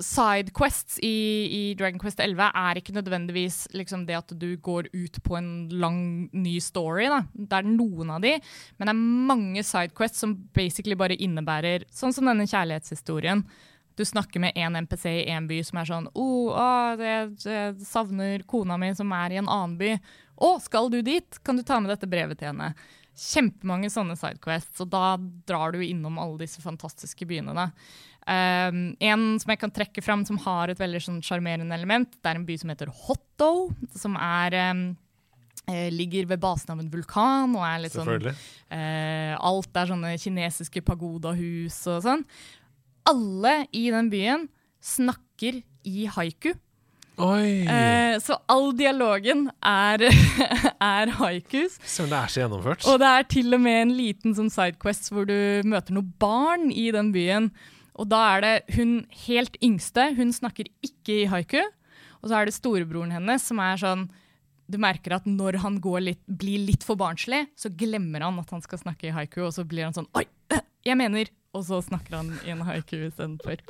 [0.02, 5.20] Sidequests i, i Dragon Quest 11 er ikke nødvendigvis liksom det at du går ut
[5.22, 6.00] på en lang,
[6.34, 7.06] ny story.
[7.12, 7.20] Da.
[7.34, 8.34] Det er noen av de,
[8.76, 13.44] men det er mange sidequests som basically bare innebærer Sånn som denne kjærlighetshistorien.
[13.94, 17.86] Du snakker med en NPC i en by som er sånn oh, ah, jeg, jeg
[17.86, 19.94] savner kona mi som er i en annen by.
[20.40, 21.42] Å, skal du dit?
[21.46, 22.72] Kan du ta med dette brevet til henne?
[23.20, 27.52] Kjempemange sånne sidequests, og da drar du innom alle disse fantastiske byene.
[27.52, 27.68] Da.
[28.28, 32.36] Um, en som jeg kan trekke fram som har et veldig sånn element, det er
[32.38, 34.84] en by som heter Hotto, som er um,
[35.90, 38.30] ligger ved basen av en vulkan og er litt sånn.
[38.70, 42.24] Eh, alt er sånne kinesiske pagodahus og sånn.
[43.10, 44.48] Alle i den byen
[44.82, 46.54] snakker i haiku.
[47.20, 50.06] Eh, så all dialogen er,
[50.96, 51.76] er haikus.
[51.84, 52.86] Som det er så gjennomført.
[52.88, 55.36] Og det er til og med en liten sånn sidequest hvor du
[55.68, 57.50] møter noen barn i den byen.
[57.98, 61.62] Og da er det hun helt yngste, hun snakker ikke i haiku.
[62.20, 64.08] Og så er det storebroren hennes som er sånn
[64.70, 68.52] Du merker at når han går litt, blir litt for barnslig, så glemmer han at
[68.54, 70.26] han skal snakke i haiku, og så blir han sånn Oi,
[70.88, 73.64] jeg mener Og så snakker han i en haiku istedenfor.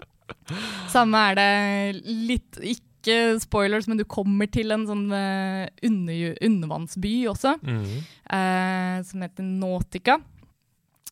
[0.92, 7.14] Samme er det litt Ikke spoilers, men du kommer til en sånn uh, under, undervannsby
[7.30, 8.02] også mm -hmm.
[8.34, 10.18] uh, som heter Nautica.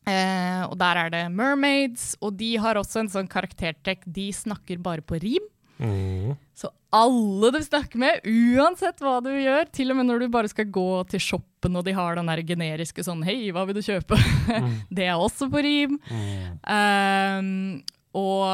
[0.09, 4.07] Eh, og der er det mermaids, og de har også en sånn karaktertrekk.
[4.09, 5.45] De snakker bare på rim.
[5.79, 6.35] Mm.
[6.57, 10.49] Så alle du snakker med, uansett hva du gjør, til og med når du bare
[10.51, 13.83] skal gå til shoppen og de har den der generiske sånn Hei, hva vil du
[13.85, 14.17] kjøpe?
[14.95, 15.95] det er også på rim.
[16.09, 16.59] Mm.
[16.75, 18.49] Eh, og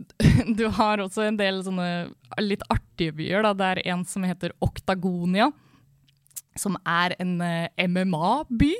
[0.58, 1.88] du har også en del sånne
[2.42, 3.44] litt artige byer.
[3.44, 3.54] Da.
[3.54, 5.50] Det er en som heter Oktagonia,
[6.60, 8.74] som er en eh, MMA-by.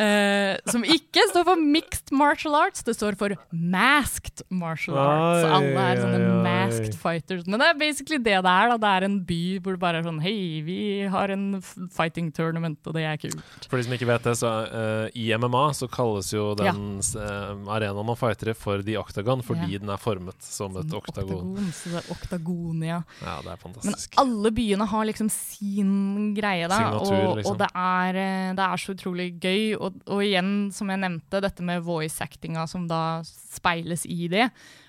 [0.00, 5.44] eh, som ikke står for mixed martial arts, det står for masked martial arts.
[5.44, 6.42] Oi, Alle er sånne oi, oi.
[6.46, 7.44] masked fighters.
[7.46, 8.72] Men det er basically det det er.
[8.72, 8.78] Da.
[8.84, 10.78] Det er en by hvor det bare er sånn Hei, vi
[11.12, 11.60] har en
[11.94, 13.68] fighting tournament, og det er kult.
[13.68, 16.72] For de som ikke vet det, så uh, i MMA så kalles jo Ja.
[16.72, 19.78] den eh, arenaen man fighter i, for the octagon, fordi Ja.
[19.84, 21.56] den er formet som et Sånn oktagon.
[21.76, 23.02] Så det er Oktagonia.
[23.22, 24.14] Ja, det er fantastisk.
[24.16, 26.66] Men alle byene har liksom sin greie.
[26.68, 26.78] da.
[26.90, 27.52] Signatur, og, liksom.
[27.52, 29.62] og det, er, eh, det er så utrolig gøy.
[29.78, 34.48] Og, og igjen, som jeg nevnte, dette med voice-actinga som da speiles i det.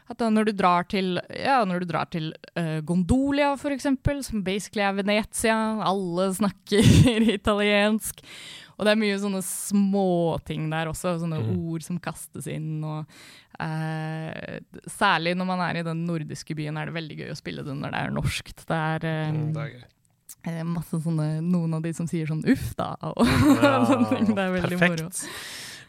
[0.09, 4.81] At når du drar til, ja, du drar til uh, Gondolia, for eksempel, som basically
[4.81, 8.23] er Venezia, alle snakker italiensk.
[8.79, 11.51] Og det er mye sånne småting der også, sånne Mm.
[11.69, 12.79] ord som kastes inn.
[12.83, 13.05] og
[13.59, 17.65] eh, Særlig når man er i den nordiske byen, er det veldig gøy å spille
[17.67, 18.65] det når det er norskt.
[18.69, 19.85] Det er, eh, Mm, det er
[20.63, 22.95] masse sånne, noen av de som sier sånn 'uff, da'.
[23.01, 23.25] Og
[23.63, 24.25] Ja, sånne ting.
[24.35, 24.99] Det er veldig perfekt.
[24.99, 25.09] moro.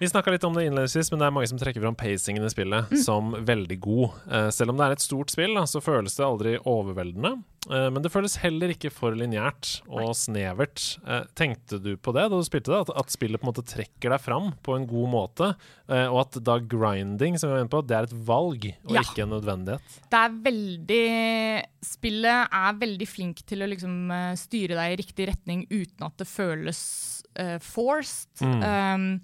[0.01, 2.49] Vi snakka litt om det innledningsvis, men det er mange som trekker fram pacingen i
[2.49, 3.03] spillet Mm.
[3.05, 4.11] som veldig god.
[4.33, 7.43] Eh, selv om det er et stort spill, så føles det aldri overveldende.
[7.69, 10.97] Eh, men det føles heller ikke for lineært og snevert.
[11.07, 12.89] Eh, tenkte du på det da du spilte det?
[12.97, 15.51] At, spillet på en måte trekker deg fram på en god måte?
[15.91, 19.01] Og at da grinding, som vi var inne på, det er et valg og Ja.
[19.03, 19.83] ikke en nødvendighet?
[20.09, 25.67] Det er veldig Spillet er veldig flink til å liksom styre deg i riktig retning
[25.71, 28.29] uten at det føles uh, forced.
[28.41, 28.63] Mm.
[28.63, 29.21] Um,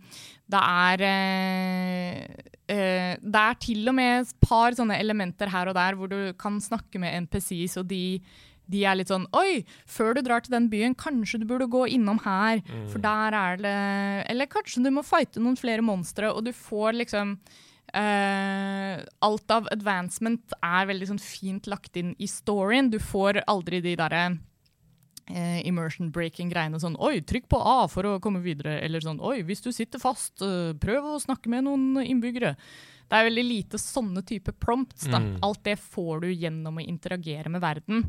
[0.47, 2.19] det er eh,
[2.71, 6.33] eh, Det er til og med et par sånne elementer her og der hvor du
[6.39, 8.21] kan snakke med NPCs, og de
[8.67, 11.85] de er litt sånn Oi, før du drar til den byen, kanskje du burde gå
[11.95, 12.65] innom her.
[12.91, 13.77] For der er det
[14.33, 17.39] Eller kanskje du må fighte noen flere monstre, og du får liksom
[17.95, 22.91] Uh, Alt av advancement er veldig sånn fint lagt inn i storyen.
[22.91, 24.25] Du får aldri de derre
[25.31, 28.81] eh, immersion breaking greiene sånn Oi, trykk på A for å komme videre.
[28.83, 32.57] Eller sånn Oi, hvis du sitter fast, eh, prøv å snakke med noen innbyggere.
[33.07, 35.07] Det er veldig lite sånne type prompts.
[35.07, 35.19] Da.
[35.23, 35.39] Mm.
[35.47, 38.09] Alt det får du gjennom å interagere med verden.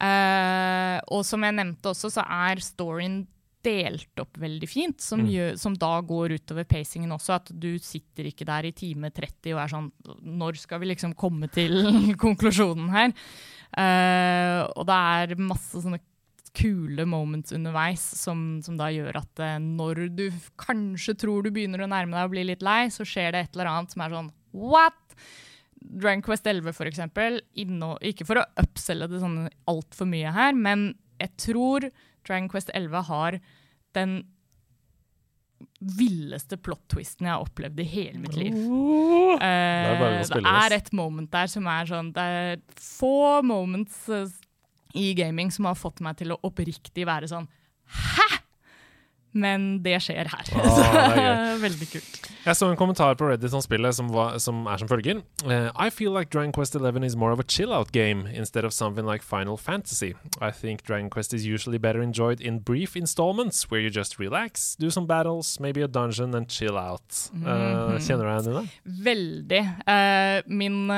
[0.00, 3.26] Eh, og som jeg nevnte også, så er storyen
[3.60, 5.28] delt opp veldig fint, som, Mm.
[5.34, 7.34] gjør, som da går utover pacingen også.
[7.34, 9.90] At du sitter ikke der i time 30 og er sånn
[10.24, 11.70] Når skal vi liksom komme til
[12.16, 13.12] konklusjonen her?
[13.76, 16.00] Uh, og det er masse sånne
[16.56, 20.26] kule moments underveis som, som da gjør at eh, når du
[20.60, 23.54] kanskje tror du begynner å nærme deg og bli litt lei, så skjer det et
[23.58, 24.98] eller annet som er sånn What?
[25.80, 30.52] Dragon Quest 11 for eksempel, inno, ikke for å upselle det sånn altfor mye her,
[30.58, 30.90] men
[31.22, 31.86] jeg tror
[32.26, 33.40] Dragon Quest 11 har
[33.96, 34.20] den
[35.80, 38.56] villeste plot-twisten jeg har opplevd i hele mitt liv.
[38.56, 44.02] Uh, det, er det er et moment der som er sånn Det er få moments
[44.12, 44.28] eh,
[44.94, 47.48] i gaming som har fått meg til å oppriktig være sånn
[47.90, 48.40] Hæ?!
[49.32, 50.48] Men det skjer her.
[50.58, 51.26] Ah, Så det.
[51.66, 52.16] Veldig kult.
[52.40, 55.20] Jeg så en kommentar på Reddit om spillet som, var, som er som følger.
[55.44, 58.72] Uh, I feel like Dragon Quest 11 is more of a chill-out game instead of
[58.72, 60.14] something like Final Fantasy.
[60.40, 64.74] I think Dragon Quest is usually better enjoyed in brief installments, where you just relax,
[64.76, 67.30] do some battles, maybe a dungeon, and chill out.
[67.32, 67.98] Uh, mm -hmm.
[68.00, 68.68] kjenner du deg igjen i det?
[69.04, 69.60] Veldig.
[69.86, 70.90] Uh, min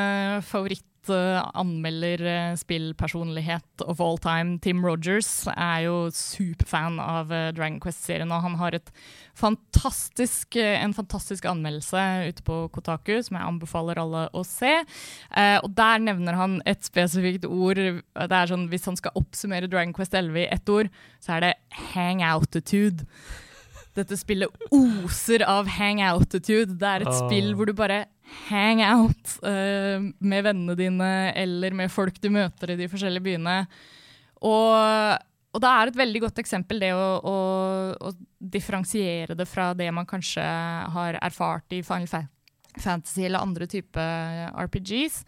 [1.10, 8.42] uh, favoritt-anmelder-spillpersonlighet of all time, Tim Rogers, er jo superfan av eh, Dragon Quest-serien, og
[8.42, 8.78] han har
[9.34, 14.84] fantastisk, eh, en fantastisk anmeldelse ute på Kotaku, som jeg anbefaler alle å se.
[15.36, 17.76] Eh, og der nevner han et spesifikt ord.
[17.76, 20.88] Det er sånn, Hvis han skal oppsummere Dragon Quest 11 i ett ord,
[21.20, 21.54] så er det
[21.94, 23.06] hangoutitude.
[23.96, 26.78] Dette spillet oser av hangoutitude.
[26.81, 27.18] Det er et oh.
[27.26, 28.07] spill hvor du bare
[28.48, 33.59] hang out uh, med vennene dine eller med folk du møter i de forskjellige byene.
[34.48, 34.72] Og,
[35.52, 37.37] og det er et veldig godt eksempel, det å, å,
[37.94, 38.14] å
[38.52, 40.42] differensiere det fra det man kanskje
[40.96, 42.09] har erfart i Final
[42.81, 45.22] Fantasy eller andre typer RPGs.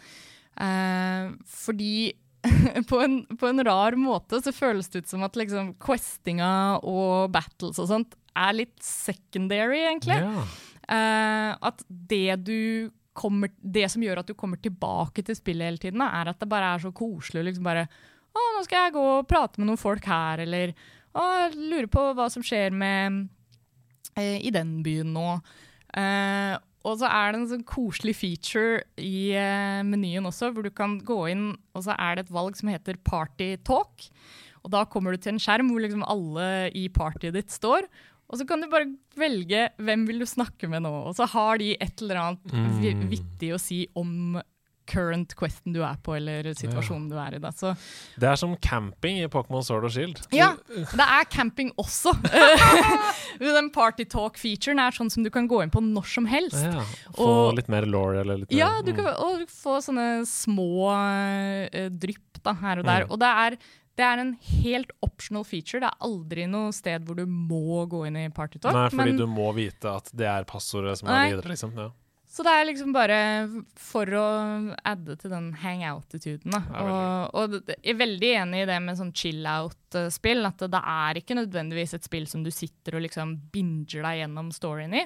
[0.55, 2.15] Uh, fordi
[2.91, 7.33] på en, på en rar måte så føles det ut som at liksom questinga og
[7.35, 10.19] battles og sånt er litt secondary, egentlig.
[10.19, 10.45] Ja.
[10.85, 15.81] Uh, at det du kommer Det som gjør at du kommer tilbake til spillet hele
[15.81, 17.45] tiden, er at det bare er så koselig.
[17.47, 20.75] Liksom bare Å, nå skal jeg gå og prate med noen folk her, eller
[21.15, 23.21] Å, jeg lurer på hva som skjer med
[24.19, 25.29] eh, i den byen nå.
[25.95, 30.71] Eh, og så er det en sånn koselig feature i eh, menyen også, hvor du
[30.71, 34.09] kan gå inn, og så er det et valg som heter Party Talk.
[34.65, 37.89] Og da kommer du til en skjerm hvor liksom alle i partyet ditt står.
[38.33, 38.89] Og så kan du bare
[39.21, 40.93] velge hvem vil du snakke med nå.
[41.11, 43.09] Og så har de et eller annet Mm.
[43.13, 44.39] vittig å si om
[44.87, 47.41] current questen du er på, eller situasjonen du er i.
[47.43, 47.51] Da.
[47.57, 47.75] Så
[48.21, 50.21] Det er som camping i Pokémon Sword og Shield.
[50.35, 52.13] ja, det er camping også.
[53.41, 56.61] Den party talk-featuren er sånn som du kan gå inn på når som helst.
[56.63, 56.85] Ja,
[57.17, 60.91] Få Og- litt mer law eller litt Ja, mer du kan og få sånne små
[60.93, 63.07] uh, drypp da, her og der.
[63.07, 63.11] Mm.
[63.15, 63.57] Og det er,
[63.97, 65.81] det er en helt optional feature.
[65.81, 68.75] Det er aldri noe sted hvor du må gå inn i party talk.
[68.77, 71.73] Nei, fordi men du må vite at det er passordet som er videre, liksom.
[71.79, 71.91] Ja.
[72.35, 73.17] Så det er liksom bare
[73.79, 74.25] for å
[74.83, 76.57] adde til den hangout-attituden.
[76.57, 76.81] Ja,
[77.31, 80.43] og, og jeg er veldig enig i det med sånn chill-out-spill.
[80.49, 84.51] At det er ikke nødvendigvis et spill som du sitter og liksom binger deg gjennom
[84.57, 85.05] storyen i.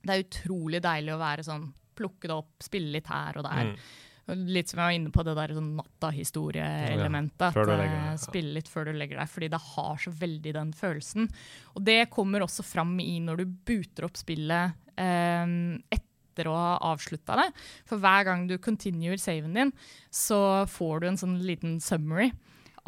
[0.00, 1.68] Det er utrolig deilig å være sånn,
[2.00, 3.74] plukke det opp, spille litt her og der.
[3.74, 4.44] Mm.
[4.48, 7.56] Litt som jeg var inne på det der sånn natta-historieelementet.
[7.56, 8.20] du legger eh, ja.
[8.22, 11.28] Spille litt før du legger deg, fordi det har så veldig den følelsen.
[11.74, 15.58] Og det kommer også fram i når du booter opp spillet eh,
[15.90, 16.08] etter
[16.48, 17.48] å ha avslutta det.
[17.88, 19.74] For hver gang du continuer saven din,
[20.08, 22.30] så får du en sånn liten summary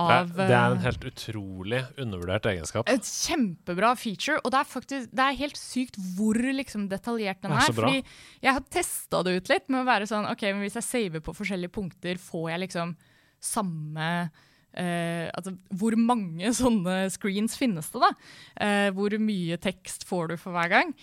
[0.01, 2.89] av det, det er en eh, helt utrolig undervurdert egenskap.
[2.89, 7.53] et kjempebra feature, og det er faktisk Det er helt sykt hvor liksom detaljert den
[7.53, 7.75] er er.
[7.77, 7.99] fordi
[8.43, 11.25] jeg har testa det ut litt med å være sånn OK, men hvis jeg saver
[11.25, 12.97] på forskjellige punkter, får jeg liksom
[13.43, 14.09] samme
[14.73, 18.09] Uh, altså, hvor mange sånne screens finnes det, da?
[18.57, 20.95] Uh, hvor mye tekst får du for hver gang?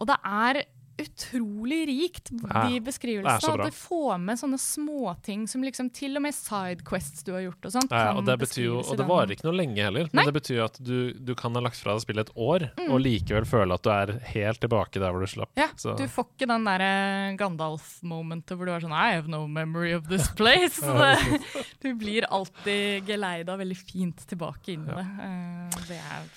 [0.00, 0.62] Og det er
[0.98, 3.54] utrolig rikt, Ja, de beskrivelsene.
[3.64, 7.68] At du får med sånne småting som liksom til og med sidequests du har gjort
[7.68, 7.92] og sånt.
[7.94, 10.22] Ja, og det betyr jo, og det varer ikke noe lenge heller, Nei.
[10.24, 12.66] men det betyr jo at du, du kan ha lagt fra deg spillet et år,
[12.78, 12.90] Mm.
[12.94, 15.50] og likevel føle at du er helt tilbake der hvor du slapp.
[15.56, 19.28] Ja, Så- du får ikke den der eh, Gandalf-momentet hvor du er sånn I have
[19.28, 20.80] no memory of this place.
[20.82, 21.40] Det,
[21.82, 25.06] du blir alltid geleida veldig fint tilbake inn i det.
[25.22, 26.28] Eh, det er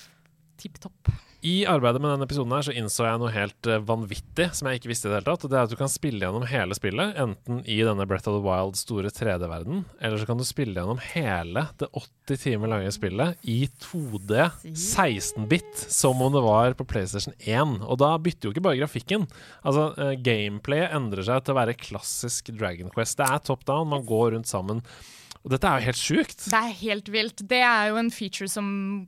[0.62, 1.09] tipp topp.
[1.42, 4.78] I arbeidet med denne episoden her så innså jeg noe helt eh, vanvittig som jeg
[4.78, 5.46] ikke visste i det hele tatt.
[5.50, 8.44] Det er at du kan spille gjennom hele spillet, enten i denne Breath of the
[8.46, 13.50] Wild store 3D-verden, eller så kan du spille gjennom hele det 80 timer lange spillet
[13.50, 17.80] i 2D 16-bit, som om det var på PlayStation 1.
[17.88, 19.26] Og da bytter jo ikke bare grafikken.
[19.66, 23.18] Altså, uh, Gameplayet endrer seg til å være klassisk Dragon Quest.
[23.18, 24.86] Det er top down, man går rundt sammen.
[25.42, 26.44] Og dette er jo helt sjukt.
[26.52, 27.42] Det er helt vilt.
[27.50, 28.66] Det er jo en feature som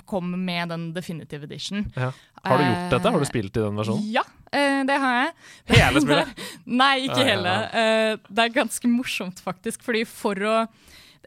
[0.09, 1.85] kom med den definitive edition.
[1.95, 2.09] Ja.
[2.43, 3.11] Har du gjort Eh, dette?
[3.13, 4.07] Har du spilt i den versjonen?
[4.11, 5.33] Ja, eh, det har jeg.
[5.77, 6.41] Hele spillet?
[6.81, 7.53] Nei, ikke hele.
[7.69, 9.85] Eh, det er ganske morsomt, faktisk.
[9.85, 10.55] Fordi for å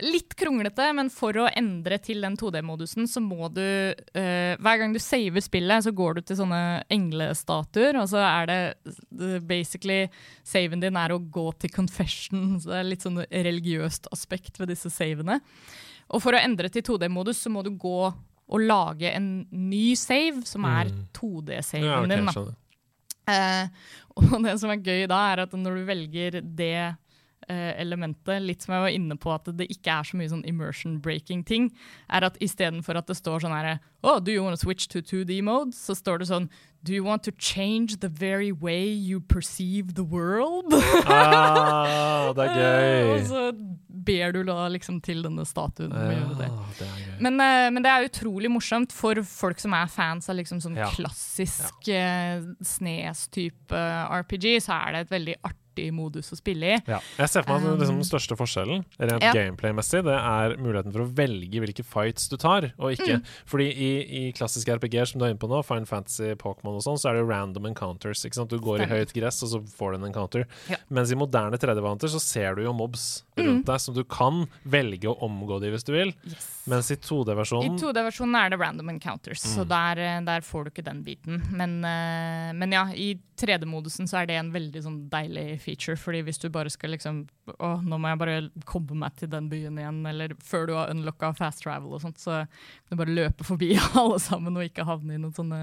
[0.04, 4.92] Litt kronglete, men for å endre til den 2D-modusen, så må du uh, Hver gang
[4.92, 6.60] du saver spillet, så går du til sånne
[6.92, 10.02] englestatuer, og så er det basically
[10.44, 12.58] Saven din er å gå til confession.
[12.60, 15.40] Så det er litt sånn religiøst aspekt ved disse savene.
[16.12, 17.98] Og for å endre til 2D-modus, så må du gå
[18.46, 21.00] og lage en ny save, som er Mm.
[21.16, 22.26] 2D-saven Ja, okay, din.
[22.30, 22.44] Da.
[23.26, 23.68] Eh,
[24.20, 26.96] og det som er gøy da, er at når du velger det
[27.48, 30.96] elementet, litt som jeg var inne på at det ikke er så mye sånn immersion
[31.00, 31.68] breaking ting,
[32.10, 35.00] er at istedenfor at det står sånn herre Oh, do you want to switch to
[35.02, 35.72] 2D mode?
[35.74, 36.48] Så står det sånn
[36.86, 40.70] Do you want to change the very way you perceive the world?
[41.06, 43.10] Ah, det er gøy.
[43.16, 43.42] og så
[44.06, 46.50] ber du da liksom til denne statuen om å gjøre det.
[46.78, 46.88] Det.
[47.26, 50.76] Men, eh, men det er utrolig morsomt for folk som er fans av liksom sånn
[50.78, 50.86] Ja.
[50.94, 52.38] klassisk ja.
[52.62, 53.74] Snes-type
[54.22, 55.62] RPG, så er det et veldig artig
[55.94, 56.78] modus å spille i.
[56.88, 56.98] Ja.
[57.18, 59.32] Jeg ser for meg at liksom, Um, den største forskjellen rent ja.
[59.32, 63.18] gameplay-messig, det er muligheten for å velge hvilke fights du tar, og ikke.
[63.20, 63.22] Mm.
[63.46, 66.82] Fordi i, i klassiske RPG-er som du er inne på nå, Fine Fantasy, Pokémon og
[66.84, 68.24] sånn, så er det random encounters.
[68.26, 68.50] Ikke sant?
[68.50, 70.46] Du går i høyt gress, og så får du en encounter.
[70.70, 70.76] Ja.
[70.88, 75.08] Mens i moderne 3D-vanter så ser du jo mobs rundt deg, som du kan velge
[75.10, 76.12] å omgå de hvis du vil.
[76.66, 79.68] Mens i I 2D-versjonen I 2D-versjonen er det random encounters, så Mm.
[79.68, 81.42] der, eh, der får du ikke den biten.
[81.52, 86.22] Men, eh, men ja, i 3D-modusen så er det en veldig sånn deilig feature, fordi
[86.26, 87.24] hvis du bare skal liksom
[87.58, 88.38] Å, nå må jeg bare
[88.68, 92.22] komme meg til den byen igjen, eller før du har unlocka fast travel og sånt,
[92.22, 95.60] så kan du bare løpe forbi alle sammen og ikke havne i noen sånne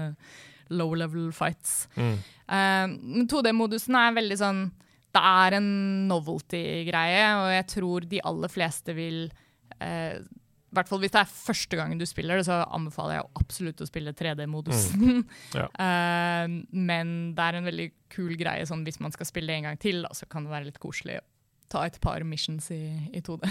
[0.72, 1.84] low level fights.
[1.96, 2.16] mm.
[2.44, 4.58] Uh, Men 2D-modusen er veldig sånn
[5.14, 5.68] Det er en
[6.10, 9.22] novelty-greie, og jeg tror de aller fleste vil
[9.80, 10.18] eh,
[10.74, 13.82] I hvert fall hvis det er første gangen du spiller det, så anbefaler jeg absolutt
[13.84, 15.22] å spille 3D-modusen.
[15.54, 15.68] Ja.
[15.70, 19.68] uh, men det er en veldig kul greie sånn hvis man skal spille det en
[19.70, 21.24] gang til, da, så kan det være litt koselig å
[21.74, 22.80] ta et par missions i,
[23.16, 23.46] i 2D.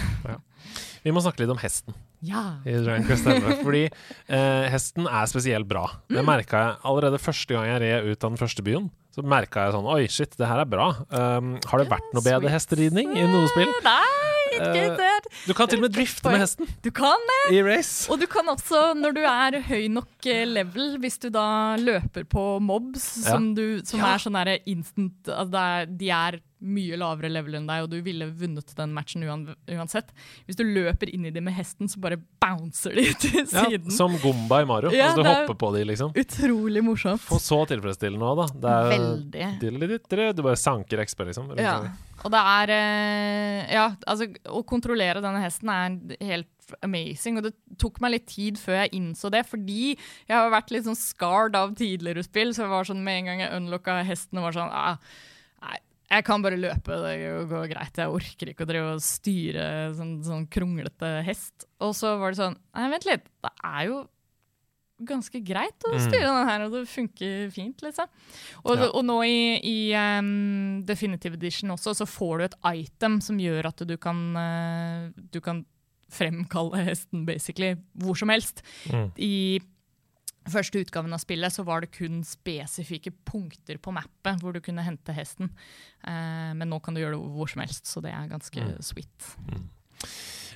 [1.04, 1.96] Vi må snakke litt om hesten.
[2.24, 2.60] Ja.
[2.64, 3.58] i Dragon Quest 11.
[3.66, 5.82] Fordi uh, hesten er spesielt bra.
[6.08, 6.28] Det Mm.
[6.30, 8.86] merka jeg allerede første gang jeg red ut av den første byen.
[9.12, 10.86] Så merka jeg sånn Oi, shit, det her er bra.
[11.12, 13.70] Um, har det vært noe bedre hesteridning i noe spill?
[13.84, 15.28] Nei, Eh.
[15.46, 17.56] Du kan til og med drifte med hesten Du kan det!
[17.56, 18.10] i race.
[18.12, 22.24] Og du kan også, når du er høy nok eh, level, hvis du da løper
[22.24, 23.34] på mobs Ja.
[23.34, 24.14] som, du, som Ja.
[24.14, 27.90] er sånn derre instant altså det er, De er mye lavere level enn deg, og
[27.92, 30.12] du ville vunnet den matchen uansett.
[30.48, 33.84] Hvis du løper inn i dem med hesten, så bare bouncer de til siden.
[33.88, 34.92] Ja, som Gomba i Mario.
[34.94, 36.14] Ja, altså, du er- hopper på de, liksom.
[36.16, 37.22] Utrolig morsomt.
[37.26, 38.48] For så tilfredsstillende òg, da.
[38.64, 40.32] Det er, Veldig.
[40.38, 41.52] Du bare sanker XP, liksom.
[41.60, 41.78] Ja.
[42.24, 46.50] Og det er eh, Ja, altså, å kontrollere denne hesten er helt
[46.84, 47.38] amazing.
[47.38, 50.86] Og det tok meg litt tid før jeg innså det, fordi jeg har vært litt
[50.88, 52.54] sånn scarred av tidligere spill.
[52.56, 54.96] Så jeg var sånn med en gang jeg unlocka hesten og var sånn ah,
[56.14, 57.14] jeg kan bare løpe, det
[57.50, 57.96] går greit.
[58.00, 61.66] Jeg orker ikke å drive og styre sånn, sånn kronglete hest.
[61.80, 63.24] Og så var det sånn Nei, vent litt.
[63.44, 64.02] Det er jo
[65.04, 66.00] ganske greit å Mm.
[66.06, 68.06] styre den her, og det funker fint, liksom.
[68.64, 68.86] Og, Ja.
[68.94, 73.66] og nå i, i um, Definitive Edition også, så får du et item som gjør
[73.66, 75.64] at du kan, uh, du kan
[76.10, 78.62] fremkalle hesten basically hvor som helst.
[78.88, 79.10] Mm.
[79.18, 79.58] I
[80.52, 84.84] første utgaven av spillet så var det kun spesifikke punkter på mappet hvor du kunne
[84.84, 85.50] hente hesten.
[86.06, 88.76] Eh, men nå kan du gjøre det hvor som helst, så det er ganske Mm.
[88.82, 89.30] sweet.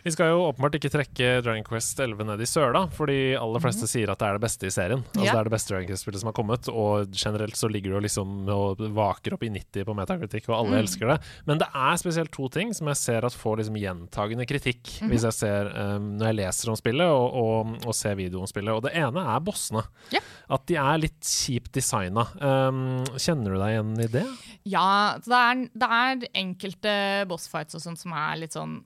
[0.05, 3.89] Vi skal jo åpenbart ikke trekke Dragon Quest 11 ned i søla, fordi aller fleste
[3.91, 5.03] sier at det er det beste i serien.
[5.11, 5.25] Altså.
[5.25, 5.33] Ja.
[5.35, 8.37] Det er det beste Dragon Quest-spillet som har kommet, og generelt så ligger det liksom
[8.55, 10.81] og vaker opp i 90 på metakritikk, og alle Mm.
[10.85, 11.19] elsker det.
[11.49, 15.09] Men det er spesielt to ting som jeg ser at får liksom gjentagende kritikk mm.
[15.11, 18.47] hvis jeg ser um, når jeg leser om spillet og, og, og ser video om
[18.51, 18.73] spillet.
[18.75, 19.83] Og det ene er bossene.
[20.15, 20.21] Ja.
[20.49, 22.27] At de er litt kjipt designa.
[22.41, 24.27] Um, kjenner du deg igjen i det?
[24.69, 26.95] Ja, det er, det er enkelte
[27.31, 28.79] bossfights og sånt som er litt sånn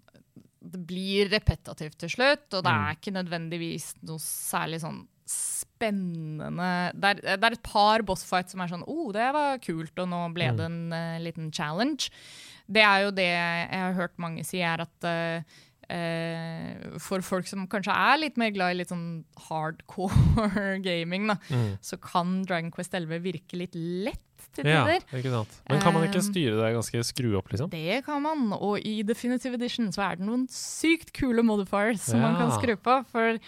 [0.72, 2.84] Det blir repetitivt til slutt, og det Mm.
[2.86, 5.02] er ikke nødvendigvis noe særlig sånn
[5.32, 9.92] spennende Det er, det er et par bossfights som er sånn oh, det var kult,
[9.98, 10.56] og nå ble Mm.
[10.56, 12.10] det en uh, liten challenge.
[12.70, 15.42] Det er jo det jeg har hørt mange si, er at eh,
[15.90, 21.36] eh, for folk som kanskje er litt mer glad i litt sånn hardcore gaming, da,
[21.50, 21.78] Mm.
[21.82, 24.20] så kan Dragon Quest 11 virke litt lett
[24.54, 25.04] til Ja, tider.
[25.20, 25.60] ikke sant.
[25.68, 27.70] Men kan man ikke Um, styre det ganske skru opp, liksom?
[27.70, 32.20] Det kan man, og i Definitive Edition så er det noen sykt kule modifiers som
[32.20, 32.98] man kan skru på.
[33.12, 33.38] For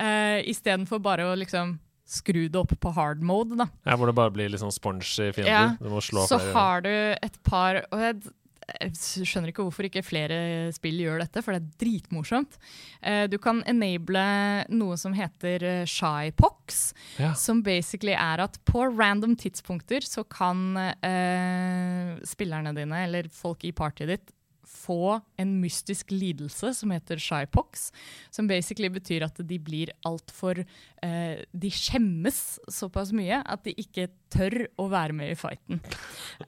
[0.00, 1.78] eh, istedenfor bare å liksom
[2.12, 5.00] skru det opp på hard mode, da, Ja, Hvor det bare blir litt sånn sponge
[5.06, 5.48] i fiender?
[5.48, 6.90] Ja, Du må slå så flere har du
[7.22, 8.32] et par og jeg,
[8.80, 10.36] jeg skjønner ikke hvorfor ikke flere
[10.74, 12.58] spill gjør dette, for det er dritmorsomt.
[13.02, 14.24] Eh, du kan enable
[14.72, 17.32] noe som heter eh, shypox, Ja.
[17.38, 23.72] som basically er at på random tidspunkter så kan eh, spillerne dine, eller folk i
[23.72, 24.32] partyet ditt,
[24.72, 27.90] få en mystisk lidelse som heter shypox,
[28.32, 30.62] som basically betyr at de blir altfor
[31.02, 32.38] eh, De skjemmes
[32.70, 35.80] såpass mye at de ikke tør å være med i fighten.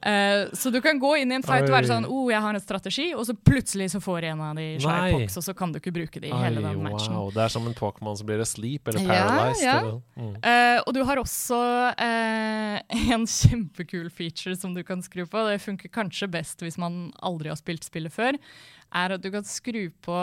[0.01, 2.57] Eh, så du kan gå inn i en fight og være sånn oh, jeg har
[2.57, 4.79] en strategi, og så plutselig så får en av de Nei.
[4.81, 7.13] shypox, og så kan du ikke bruke de i hele den matchen.
[7.13, 7.29] wow.
[7.35, 9.65] Det er som en Pokémon som blir asleep eller paralyzed.
[9.65, 9.77] ja.
[9.83, 10.33] Eller, mm.
[10.41, 11.61] Eh, og du har også
[12.07, 12.81] eh,
[13.15, 15.45] en kjempekul feature som du kan skru på.
[15.49, 18.39] Det funker kanskje best hvis man aldri har spilt spillet før.
[18.95, 20.19] Er at du kan skru på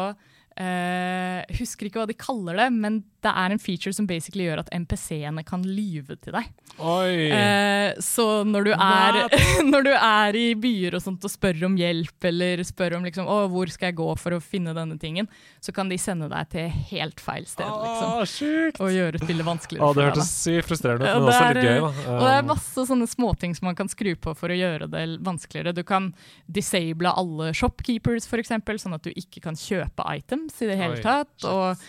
[0.53, 4.65] Uh, Husker ikke hva de kaller det, men det er en feature som basically gjør
[4.65, 6.49] at NPC-ene kan lyve til deg.
[6.79, 9.19] Eh, så når du, er,
[9.73, 13.29] når du er i byer og sånt og spør om hjelp, eller spør om liksom,
[13.31, 15.29] å, hvor skal jeg gå for å finne denne tingen,
[15.63, 17.67] så kan de sende deg til helt feil sted.
[17.67, 18.81] Liksom, Å, sjukt!
[18.83, 20.13] og gjøre spillet vanskeligere for det deg.
[20.13, 20.19] da.
[20.19, 21.93] hørtes sykt frustrerende ut, men det også er, litt gøy, da.
[22.17, 24.89] Og det er Um, masse sånne småting som man kan skru på for å gjøre
[24.91, 25.75] det vanskeligere.
[25.77, 26.11] Du kan
[26.51, 30.99] disable alle shopkeepers, for eksempel, sånn at du ikke kan kjøpe items i det hele
[31.05, 31.35] tatt.
[31.47, 31.53] Oi.
[31.53, 31.87] Og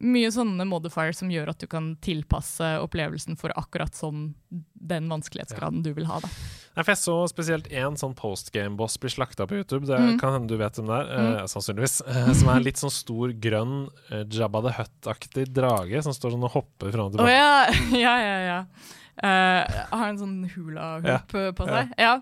[0.00, 4.34] mye sånne modifiers som gjør at du kan tilpasse opplevelsen for akkurat sånn
[4.74, 6.20] den vanskelighetsgraden du vil ha.
[6.22, 6.28] Da.
[6.76, 9.86] Nei, for Jeg så spesielt én sånn postgame-boss bli slakta på YouTube.
[9.86, 10.18] Det Mm.
[10.20, 12.02] kan hende du vet om det er, eh, sannsynligvis.
[12.06, 16.36] Eh, som er en litt sånn stor, grønn eh, Jabba the Hutt-aktig drage som står
[16.36, 17.32] sånn og hopper fram og tilbake.
[17.32, 18.00] tilbake.
[18.04, 18.40] ja, ja, ja.
[18.46, 18.64] ja.
[19.16, 19.64] Uh,
[19.96, 21.52] har en sånn hula hoop ja.
[21.56, 21.92] på seg.
[21.96, 22.20] Ja.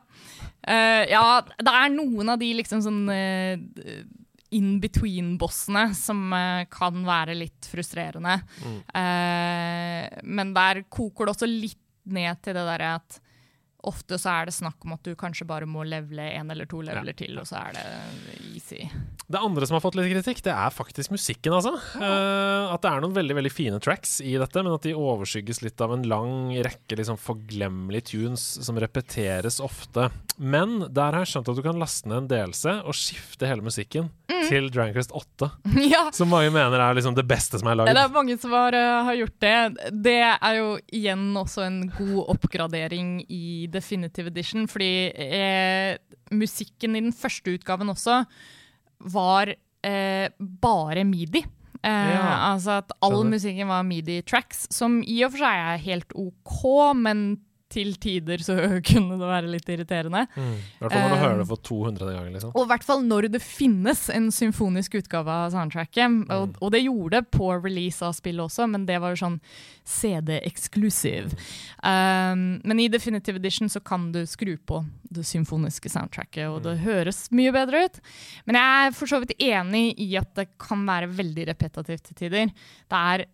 [0.62, 3.58] Uh, ja, det er noen av de liksom sånn eh,
[4.54, 8.38] in between-bossene som eh, kan være litt frustrerende.
[8.64, 8.78] Mm.
[9.02, 13.20] Eh, men der koker det også litt ned til det derre at
[13.88, 16.82] ofte så er det snakk om at du kanskje bare må levele én eller to
[16.84, 17.84] leveler til, og så er det
[18.54, 18.88] easy.
[19.24, 21.74] Det andre som har fått litt kritikk, det er faktisk musikken, altså.
[21.96, 25.62] Eh, at det er noen veldig veldig fine tracks i dette, men at de overskygges
[25.64, 30.10] litt av en lang rekke liksom forglemmelige tunes som repeteres ofte.
[30.36, 33.64] Men der har jeg skjønt at du kan laste ned en delelse og skifte hele
[33.64, 34.10] musikken
[34.44, 34.48] Mm.
[34.48, 35.50] til Drankrest 8,
[35.92, 38.76] ja, som mange mener er liksom det beste som er Det er mange som har,
[38.76, 39.56] uh, har gjort det.
[40.04, 45.96] Det er jo igjen også en god oppgradering i Definitive Edition, fordi eh,
[46.32, 48.22] musikken i den første utgaven også
[49.14, 49.50] var
[49.84, 51.42] eh, bare midi.
[51.84, 56.14] Eh, Ja, altså at all musikken var midi-tracks, som i og for seg er helt
[56.16, 56.62] OK,
[56.96, 57.26] men
[57.72, 58.54] til tider så
[58.88, 60.26] kunne det være litt irriterende.
[60.36, 60.54] Mm.
[60.80, 62.12] Hvert fall når du uh, hører det for 200.
[62.14, 62.52] gang, liksom.
[62.54, 66.20] Og i hvert fall når det finnes en symfonisk utgave av soundtracket.
[66.28, 66.56] Og, Mm.
[66.60, 69.40] og det gjorde det på release av spillet også, men det var jo sånn
[69.84, 71.32] CD-eksklusiv.
[71.82, 74.82] Um, men i Definitive Edition så kan du skru på
[75.14, 78.00] det symfoniske soundtracket, og det høres mye bedre ut.
[78.48, 82.18] Men jeg er for så vidt enig i at det kan være veldig repetitivt til
[82.24, 82.52] tider.
[82.90, 83.26] Det er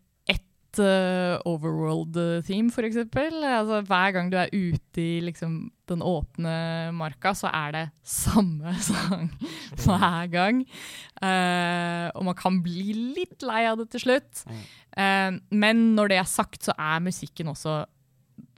[0.71, 3.43] et uh, overworld-theme, for eksempel.
[3.43, 8.75] Altså, hver gang du er ute i liksom, den åpne marka, så er det samme
[8.91, 9.31] sang
[9.83, 10.62] hver gang.
[11.18, 14.45] Uh, og man kan bli litt lei av det til slutt.
[14.95, 17.83] Uh, men når det er sagt, så er musikken også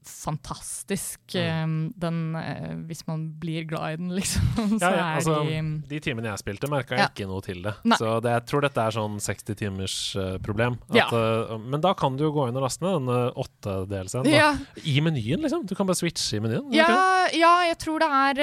[0.09, 1.21] fantastisk.
[1.35, 1.93] Mm.
[1.97, 4.43] Den, eh, hvis man blir glad i den, liksom.
[4.83, 7.11] Ja, ja, altså, de, de timene jeg spilte, merka jeg ja.
[7.11, 7.75] ikke noe til det.
[7.87, 7.99] Nei.
[8.01, 10.79] Så det, jeg tror dette er sånn 60 timers uh, problem.
[10.91, 14.29] At, uh, men da kan du jo gå inn og laste ned den åttedelsen.
[14.29, 15.67] I menyen, liksom.
[15.69, 16.67] Du kan bare switche i menyen.
[16.75, 16.89] Ja,
[17.37, 18.41] ja, jeg tror det er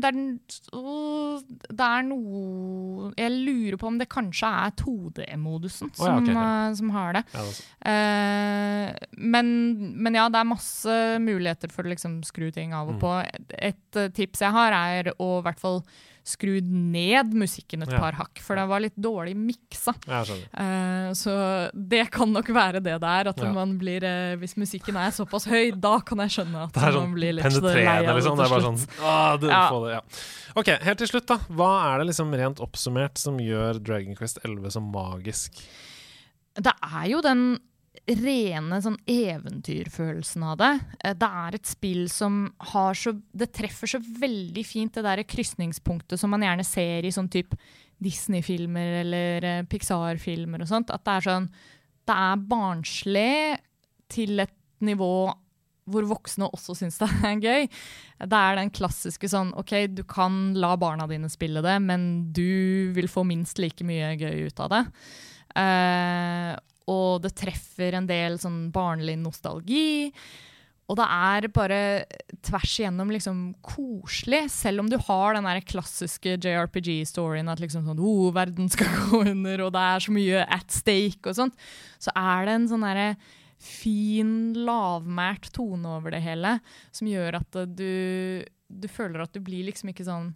[0.00, 0.16] det er,
[1.70, 6.74] det er, noe Jeg lurer på om det kanskje er 2D-modusen som, oh, okay.
[6.78, 7.22] som, har det.
[9.16, 9.50] men,
[10.02, 13.02] men ja, det er masse masse muligheter for å liksom skru ting av og mm.
[13.02, 13.16] på.
[13.58, 15.82] Et, uh, tips jeg har, er å i hvert fall
[16.30, 17.98] skru ned musikken et ja.
[17.98, 19.94] par hakk, for det var litt dårlig miksa.
[20.06, 21.32] Uh, så
[21.72, 23.30] det kan nok være det det er.
[23.32, 23.50] At ja.
[23.54, 27.16] man blir, uh, Hvis musikken er såpass høy, da kan jeg skjønne at sånn man
[27.16, 28.12] blir litt lei av.
[28.18, 28.36] Liksom.
[28.36, 29.62] Det er bare sånn ah, du, ja.
[29.72, 30.02] det, ja.
[30.60, 31.40] Ok, Helt til slutt, da.
[31.56, 35.64] Hva er det liksom rent oppsummert som gjør Dragon Quest 11 så magisk?
[36.60, 37.52] Det er jo den
[38.10, 40.70] rene sånn eventyrfølelsen av det.
[41.04, 45.22] Eh, det er et spill som har så Det treffer så veldig fint det der
[45.26, 47.56] krysningspunktet som man gjerne ser i sånn type
[48.00, 50.90] Disney-filmer eller eh, Pixar-filmer og sånt.
[50.90, 51.50] At det er sånn
[52.06, 53.60] Det er barnslig
[54.10, 55.30] til et nivå
[55.90, 57.68] hvor voksne også syns det er gøy.
[58.22, 62.92] Det er den klassiske sånn OK, du kan la barna dine spille det, men du
[62.94, 64.82] vil få minst like mye gøy ut av det.
[65.50, 66.54] Uh,
[66.90, 70.10] og det treffer en del sånn barnlig nostalgi.
[70.90, 71.80] Og det er bare
[72.42, 78.02] tvers igjennom liksom koselig, selv om du har den der klassiske JRPG-storyen at liksom sånn,
[78.02, 81.68] oh, verden skal gå under, og det er så mye at stake og sånt,
[82.02, 83.12] så er det en sånn derre
[83.60, 86.56] fin, lavmælt tone over det hele
[86.96, 90.32] som gjør at du, du føler at du blir liksom ikke sånn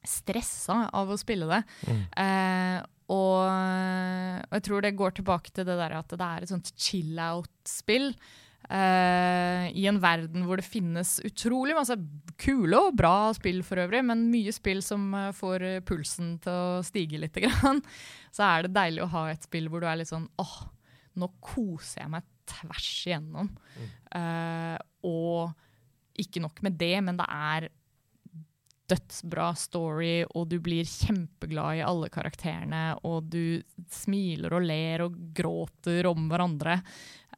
[0.00, 1.60] stressa av å spille det.
[1.84, 2.00] Mm.
[2.24, 2.76] Eh,
[3.10, 6.70] og, og, jeg tror det går tilbake til det der at det er et sånt
[6.76, 8.12] chill-out-spill.
[8.70, 11.96] Uh, I en verden hvor det finnes utrolig masse
[12.38, 16.84] kule og bra spill for øvrig, men mye spill som uh, får pulsen til å
[16.86, 17.40] stige litt.
[17.44, 17.82] Grann.
[18.30, 20.60] Så er det deilig å ha et spill hvor du er litt sånn åh,
[21.18, 23.50] nå koser jeg meg tvers igjennom.
[23.50, 23.90] Mm.
[24.14, 24.78] Uh,
[25.10, 27.70] og ikke nok med det, men det er
[28.90, 33.60] dødsbra story, og du blir kjempeglad i alle karakterene, og du
[33.92, 36.80] smiler og ler og gråter om hverandre.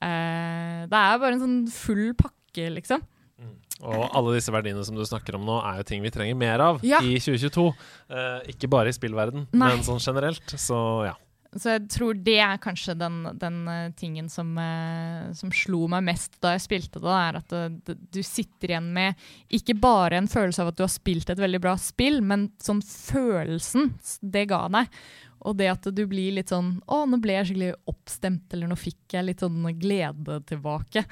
[0.03, 3.05] Eh, det er bare en sånn full pakke, liksom.
[3.43, 3.57] Mm.
[3.83, 6.63] Og alle disse verdiene som du snakker om nå, er jo ting vi trenger mer
[6.63, 7.01] av ja.
[7.03, 7.67] i 2022.
[8.15, 9.73] Eh, ikke bare i spillverden, Nei.
[9.73, 10.57] men sånn generelt.
[10.61, 10.79] Så
[11.09, 11.17] ja.
[11.53, 16.07] Så jeg tror det er kanskje den, den uh, tingen som, uh, som, slo meg
[16.07, 20.31] mest da jeg spilte det, er at uh, du sitter igjen med ikke bare en
[20.33, 23.93] følelse av at du har spilt et veldig bra spill, men sånn følelsen
[24.25, 24.97] det ga deg.
[25.43, 28.79] Og det at du blir litt sånn Å, nå ble jeg skikkelig oppstemt, eller nå
[28.79, 31.03] fikk jeg litt sånn glede tilbake.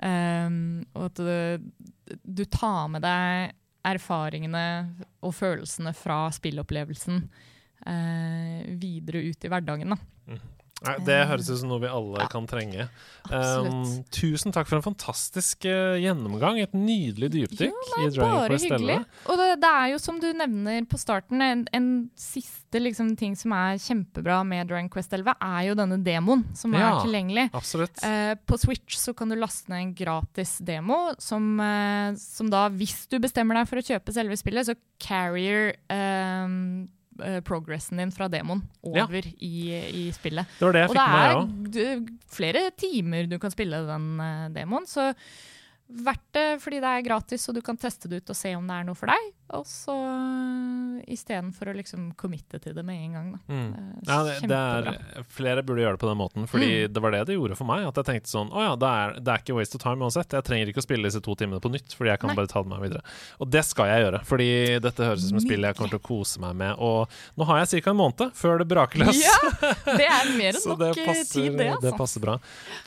[0.00, 3.52] Um, og at du, du tar med deg
[3.84, 4.64] erfaringene
[5.22, 7.52] og følelsene fra spillopplevelsen eh,
[7.84, 9.94] videre ut i hverdagen.
[9.94, 10.32] Da.
[10.32, 10.42] Mm.
[10.84, 12.26] Nei, det høres ut som noe vi alle ja.
[12.32, 12.86] kan trenge.
[13.30, 16.58] Um, tusen takk for en fantastisk uh, gjennomgang.
[16.60, 19.06] Et nydelig dypdykk ja, i Dragon Quest 11.
[19.32, 21.88] Og det, det, er jo som du nevner på starten, en, en
[22.20, 26.74] siste liksom, ting som er kjempebra med Dragon Quest 11, er jo denne demoen som
[26.76, 27.46] ja, er tilgjengelig.
[27.54, 32.66] Uh, på Switch så kan du laste ned en gratis demo som, uh, som, da,
[32.74, 36.84] hvis du bestemmer deg for å kjøpe selve spillet, så carrier uh,
[37.46, 39.34] progressen din fra demoen over ja.
[39.38, 39.56] i,
[40.02, 40.56] i, spillet.
[40.58, 41.56] Det var det jeg fikk med, jeg òg.
[41.74, 42.04] Det er
[42.34, 45.12] flere timer du kan spille den uh, demoen, så
[45.84, 48.66] verdt det fordi det er gratis, og du kan teste det ut og se om
[48.66, 49.32] det er noe for deg.
[49.52, 49.94] Og så
[51.04, 53.26] istedenfor å liksom committe til det med en gang.
[53.34, 53.40] Da.
[53.52, 53.72] Mm.
[54.08, 56.94] Ja, det, det er, flere burde gjøre det på den måten, fordi mm.
[56.94, 57.84] det var det det gjorde for meg.
[57.90, 60.32] At jeg tenkte sånn Å ja, det er, det er, ikke waste of time uansett.
[60.32, 62.38] Jeg trenger ikke å spille disse to timene på nytt, fordi jeg kan Nei.
[62.40, 63.04] bare ta det med meg videre.
[63.44, 64.48] Og det skal jeg gjøre, fordi
[64.86, 66.80] dette høres ut som et spill jeg kommer til å kose meg med.
[66.88, 67.92] Og nå har jeg ca.
[67.92, 69.20] en måned før det braker løs.
[69.20, 69.36] Ja,
[70.00, 71.68] det er mer enn nok eh, passer, tid, det.
[71.74, 71.84] Altså.
[71.84, 72.38] Det passer bra.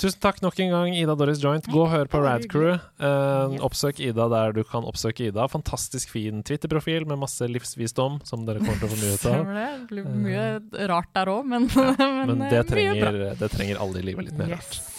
[0.01, 1.69] Tusen takk nok en gang, Ida Doris Joint.
[1.69, 2.73] Gå og hør på Radcrew.
[2.97, 5.45] Uh, oppsøk Ida der du kan oppsøke Ida.
[5.51, 9.49] Fantastisk fin Twitter-profil med masse livsvisdom som dere kommer til å få mye ut av.
[9.53, 11.89] Det blir mye rart der òg, men, ja,
[12.29, 14.71] men, det, eh, trenger, det trenger alle i livet litt mer yes.
[14.71, 14.93] rart.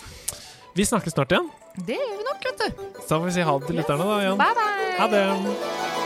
[0.78, 1.49] Vi snakkes snart igjen.
[1.78, 2.84] Det gjør vi nok, vet du.
[3.01, 4.42] Så får vi si ha det til lytterne, da, Jan.
[4.42, 4.92] Bye, bye.
[4.99, 5.97] Ha det.